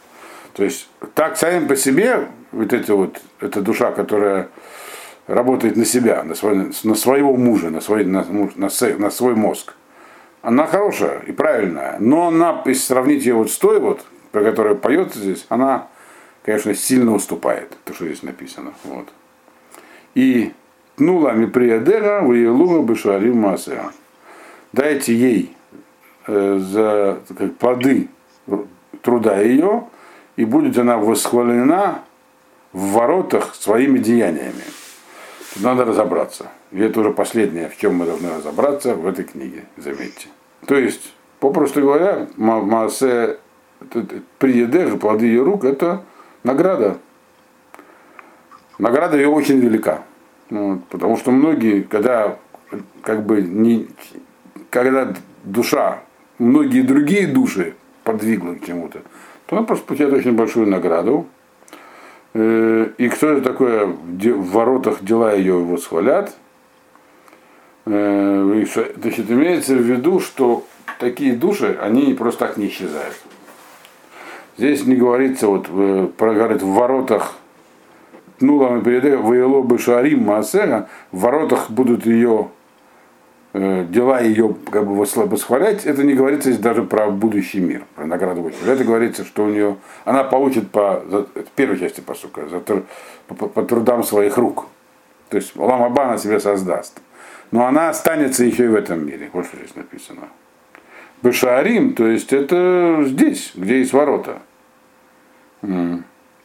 То 0.54 0.64
есть 0.64 0.88
так 1.14 1.36
сами 1.36 1.66
по 1.66 1.76
себе, 1.76 2.28
вот 2.52 2.72
эти 2.72 2.90
вот, 2.90 3.20
эта 3.40 3.60
душа, 3.60 3.90
которая 3.90 4.48
работает 5.26 5.76
на 5.76 5.84
себя, 5.84 6.22
на, 6.24 6.34
свой, 6.34 6.70
на 6.84 6.94
своего 6.94 7.36
мужа, 7.36 7.70
на 7.70 7.80
свой, 7.80 8.04
на, 8.04 8.24
на, 8.24 8.68
на 8.98 9.10
свой 9.10 9.34
мозг. 9.34 9.74
Она 10.42 10.66
хорошая 10.66 11.20
и 11.20 11.32
правильная, 11.32 11.96
но 12.00 12.28
она, 12.28 12.62
если 12.66 12.82
сравнить 12.82 13.24
ее 13.24 13.34
вот 13.34 13.50
с 13.50 13.58
той 13.58 13.78
вот, 13.78 14.04
про 14.32 14.42
которую 14.42 14.76
поет 14.76 15.14
здесь, 15.14 15.46
она 15.48 15.88
конечно, 16.44 16.74
сильно 16.74 17.14
уступает, 17.14 17.76
то, 17.84 17.94
что 17.94 18.06
здесь 18.06 18.22
написано. 18.22 18.72
Вот. 18.84 19.08
И 20.14 20.52
тнула 20.96 21.32
миприадера 21.32 22.22
выелуга 22.22 22.82
бешарим 22.82 23.38
масеа. 23.38 23.92
Дайте 24.72 25.14
ей 25.14 25.56
э, 26.26 26.58
за 26.58 27.20
как, 27.36 27.56
плоды 27.56 28.08
труда 29.02 29.40
ее, 29.40 29.88
и 30.36 30.44
будет 30.44 30.78
она 30.78 30.96
восхвалена 30.96 32.02
в 32.72 32.92
воротах 32.92 33.54
своими 33.54 33.98
деяниями. 33.98 34.64
Надо 35.56 35.84
разобраться. 35.84 36.48
И 36.70 36.80
это 36.80 37.00
уже 37.00 37.10
последнее, 37.10 37.68
в 37.68 37.76
чем 37.76 37.96
мы 37.96 38.06
должны 38.06 38.30
разобраться 38.36 38.94
в 38.94 39.06
этой 39.06 39.24
книге, 39.24 39.64
заметьте. 39.76 40.28
То 40.66 40.76
есть, 40.76 41.14
попросту 41.40 41.82
говоря, 41.82 42.28
Маасе 42.36 43.38
приедер, 44.38 44.96
плоды 44.98 45.26
ее 45.26 45.42
рук, 45.42 45.64
это 45.64 46.04
награда. 46.44 46.98
Награда 48.78 49.16
ее 49.16 49.28
очень 49.28 49.58
велика. 49.58 50.02
Вот, 50.50 50.84
потому 50.88 51.16
что 51.16 51.30
многие, 51.30 51.82
когда 51.82 52.38
как 53.02 53.24
бы 53.24 53.42
не, 53.42 53.88
когда 54.70 55.14
душа, 55.44 56.02
многие 56.38 56.82
другие 56.82 57.26
души 57.26 57.74
подвигла 58.04 58.54
к 58.54 58.64
чему-то, 58.64 59.02
то 59.46 59.56
она 59.56 59.66
просто 59.66 59.86
получает 59.86 60.12
очень 60.12 60.32
большую 60.32 60.66
награду. 60.68 61.26
Э, 62.34 62.88
и 62.98 63.08
кто 63.08 63.30
это 63.30 63.42
такое 63.42 63.86
в 63.86 64.50
воротах 64.50 65.02
дела 65.04 65.34
ее 65.34 65.60
его 65.60 65.76
схвалят? 65.76 66.34
Э, 67.86 68.64
значит, 68.96 69.30
имеется 69.30 69.74
в 69.74 69.82
виду, 69.82 70.20
что 70.20 70.64
такие 70.98 71.34
души, 71.34 71.78
они 71.80 72.14
просто 72.14 72.46
так 72.46 72.56
не 72.56 72.68
исчезают. 72.68 73.16
Здесь 74.56 74.84
не 74.84 74.96
говорится, 74.96 75.46
вот, 75.46 75.66
про, 76.16 76.34
говорит, 76.34 76.62
в 76.62 76.68
воротах 76.68 77.34
Нулам 78.40 78.82
передай 78.82 79.16
Ваило 79.16 79.62
Бешарим 79.62 80.24
Маасера, 80.24 80.88
в 81.10 81.20
воротах 81.20 81.70
будут 81.70 82.06
ее 82.06 82.48
Э, 82.48 82.61
дела 83.54 84.20
ее 84.20 84.54
как 84.70 84.86
бы 84.86 84.94
восхвалять, 84.94 85.84
это 85.84 86.02
не 86.04 86.14
говорится 86.14 86.58
даже 86.58 86.82
про 86.82 87.10
будущий 87.10 87.60
мир, 87.60 87.84
про 87.94 88.06
награду 88.06 88.40
будущего. 88.40 88.70
Это 88.70 88.84
говорится, 88.84 89.24
что 89.24 89.44
у 89.44 89.48
нее, 89.48 89.76
она 90.04 90.24
получит 90.24 90.70
по 90.70 91.02
за, 91.08 91.26
первой 91.54 91.78
части 91.78 92.00
посука, 92.00 92.48
за, 92.48 92.60
по, 92.60 93.34
по, 93.34 93.48
по 93.48 93.62
трудам 93.62 94.04
своих 94.04 94.38
рук. 94.38 94.66
То 95.28 95.36
есть 95.36 95.54
Ламаба 95.56 96.04
она 96.04 96.18
себе 96.18 96.40
создаст. 96.40 97.00
Но 97.50 97.66
она 97.66 97.90
останется 97.90 98.44
еще 98.44 98.64
и 98.64 98.68
в 98.68 98.74
этом 98.74 99.06
мире. 99.06 99.28
Вот 99.34 99.44
что 99.46 99.58
здесь 99.58 99.76
написано. 99.76 100.28
Бешарим, 101.22 101.92
то 101.92 102.06
есть 102.06 102.32
это 102.32 103.04
здесь, 103.06 103.52
где 103.54 103.78
есть 103.80 103.92
ворота. 103.92 104.38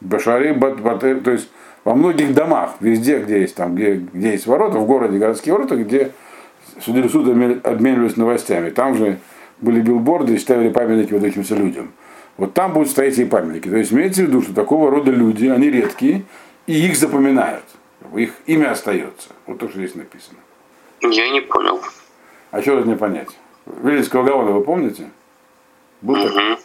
Бешарим, 0.00 0.60
то 0.60 1.30
есть 1.30 1.48
во 1.84 1.94
многих 1.94 2.34
домах, 2.34 2.74
везде, 2.80 3.18
где 3.20 3.40
есть 3.40 3.56
там, 3.56 3.74
где, 3.74 3.94
где 3.94 4.32
есть 4.32 4.46
ворота, 4.46 4.78
в 4.78 4.86
городе 4.86 5.18
городские 5.18 5.54
ворота, 5.54 5.76
где 5.76 6.12
судили 6.80 7.08
суд 7.08 7.28
обменивались 7.28 8.16
новостями. 8.16 8.70
Там 8.70 8.94
же 8.94 9.18
были 9.60 9.80
билборды 9.80 10.34
и 10.34 10.38
ставили 10.38 10.70
памятники 10.70 11.12
вот 11.12 11.24
этим 11.24 11.42
людям. 11.56 11.92
Вот 12.36 12.54
там 12.54 12.72
будут 12.72 12.90
стоять 12.90 13.18
и 13.18 13.24
памятники. 13.24 13.68
То 13.68 13.76
есть 13.76 13.92
имеется 13.92 14.22
в 14.22 14.26
виду, 14.26 14.42
что 14.42 14.54
такого 14.54 14.90
рода 14.90 15.10
люди, 15.10 15.46
они 15.46 15.70
редкие, 15.70 16.24
и 16.66 16.86
их 16.86 16.96
запоминают. 16.96 17.64
Их 18.14 18.32
имя 18.46 18.70
остается. 18.70 19.30
Вот 19.46 19.58
то, 19.58 19.68
что 19.68 19.78
здесь 19.78 19.94
написано. 19.94 20.38
Я 21.00 21.30
не 21.30 21.40
понял. 21.40 21.80
А 22.50 22.62
что 22.62 22.76
тут 22.76 22.86
не 22.86 22.96
понять? 22.96 23.28
Вилинского 23.66 24.22
Гаона 24.22 24.52
вы 24.52 24.62
помните? 24.62 25.10
Был 26.00 26.14
угу. 26.14 26.28
такой? 26.28 26.58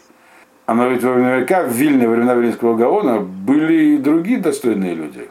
А 0.66 0.74
но 0.74 0.88
ведь 0.88 1.04
наверняка 1.04 1.64
в 1.64 1.74
Вильне, 1.74 2.08
времена 2.08 2.36
Вилинского 2.36 2.76
Гаона, 2.76 3.20
были 3.20 3.96
и 3.96 3.98
другие 3.98 4.40
достойные 4.40 4.94
люди. 4.94 5.30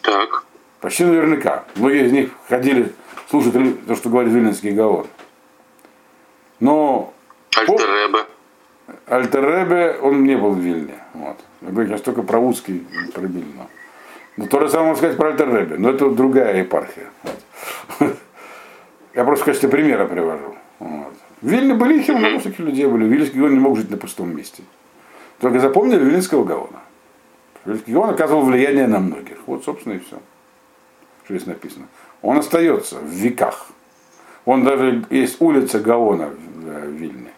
Так. 0.00 0.44
Почти 0.80 1.04
наверняка. 1.04 1.64
Многие 1.74 2.06
из 2.06 2.12
них 2.12 2.30
ходили 2.48 2.92
слушать 3.28 3.52
то, 3.86 3.96
что 3.96 4.10
говорит 4.10 4.32
Вильнинский 4.32 4.70
Гаон. 4.70 5.06
Но 6.60 7.12
Альтеребе. 7.56 8.26
Альтеребе, 9.06 9.98
он 10.00 10.24
не 10.24 10.36
был 10.36 10.52
в 10.52 10.58
Вильне. 10.58 10.94
Вот. 11.14 11.36
Я 11.62 11.70
говорю 11.70 11.88
сейчас 11.88 12.02
только 12.02 12.22
про 12.22 12.38
узкий, 12.38 12.86
про 13.12 13.22
Вильну. 13.22 13.68
Но 14.36 14.46
то 14.46 14.60
же 14.60 14.68
самое 14.68 14.90
можно 14.90 15.02
сказать 15.02 15.16
про 15.16 15.30
Альтеребе, 15.30 15.76
но 15.78 15.90
это 15.90 16.10
другая 16.10 16.56
епархия. 16.58 17.08
Вот. 17.98 18.16
Я 19.14 19.24
просто 19.24 19.42
в 19.42 19.46
качестве 19.46 19.68
примера 19.68 20.06
привожу. 20.06 20.54
Вот. 20.78 21.12
В 21.40 21.48
Вильне 21.48 21.74
были 21.74 21.98
еще 21.98 22.14
много 22.14 22.38
всяких 22.38 22.60
людей 22.60 22.86
были. 22.86 23.04
Вильнинский 23.04 23.40
Гаон 23.40 23.54
не 23.54 23.58
мог 23.58 23.76
жить 23.76 23.90
на 23.90 23.96
пустом 23.96 24.36
месте. 24.36 24.62
Только 25.40 25.58
запомнили 25.58 26.04
Вильнинского 26.04 26.44
Гаона. 26.44 26.80
Вильнинский 27.64 27.92
Гаон 27.92 28.10
оказывал 28.10 28.44
влияние 28.44 28.86
на 28.86 29.00
многих. 29.00 29.38
Вот, 29.46 29.64
собственно, 29.64 29.94
и 29.94 29.98
все 29.98 30.18
что 31.28 31.36
здесь 31.36 31.46
написано, 31.46 31.88
он 32.22 32.38
остается 32.38 32.96
в 32.96 33.10
веках. 33.10 33.66
Он 34.46 34.64
даже 34.64 35.04
есть 35.10 35.42
улица 35.42 35.78
Гаона 35.78 36.30
в 36.30 36.68
э, 36.68 36.90
Вильне. 36.90 37.32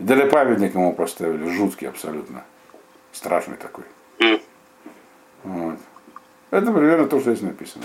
И 0.00 0.02
даже 0.02 0.26
памятник 0.26 0.74
ему 0.74 0.92
поставили, 0.92 1.48
жуткий 1.48 1.88
абсолютно. 1.88 2.42
Страшный 3.12 3.56
такой. 3.56 3.84
Вот. 5.44 5.78
Это 6.50 6.72
примерно 6.72 7.06
то, 7.06 7.20
что 7.20 7.32
здесь 7.32 7.48
написано. 7.48 7.84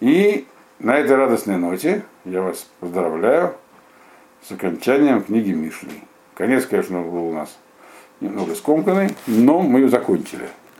И 0.00 0.46
на 0.78 0.96
этой 0.96 1.16
радостной 1.16 1.58
ноте 1.58 2.02
я 2.24 2.40
вас 2.40 2.66
поздравляю 2.80 3.54
с 4.42 4.52
окончанием 4.52 5.22
книги 5.22 5.52
Мишли. 5.52 6.00
Конец, 6.34 6.64
конечно, 6.64 7.02
был 7.02 7.26
у 7.26 7.34
нас 7.34 7.58
немного 8.20 8.54
скомканный, 8.54 9.14
но 9.26 9.60
мы 9.60 9.80
ее 9.80 9.90
закончили. 9.90 10.48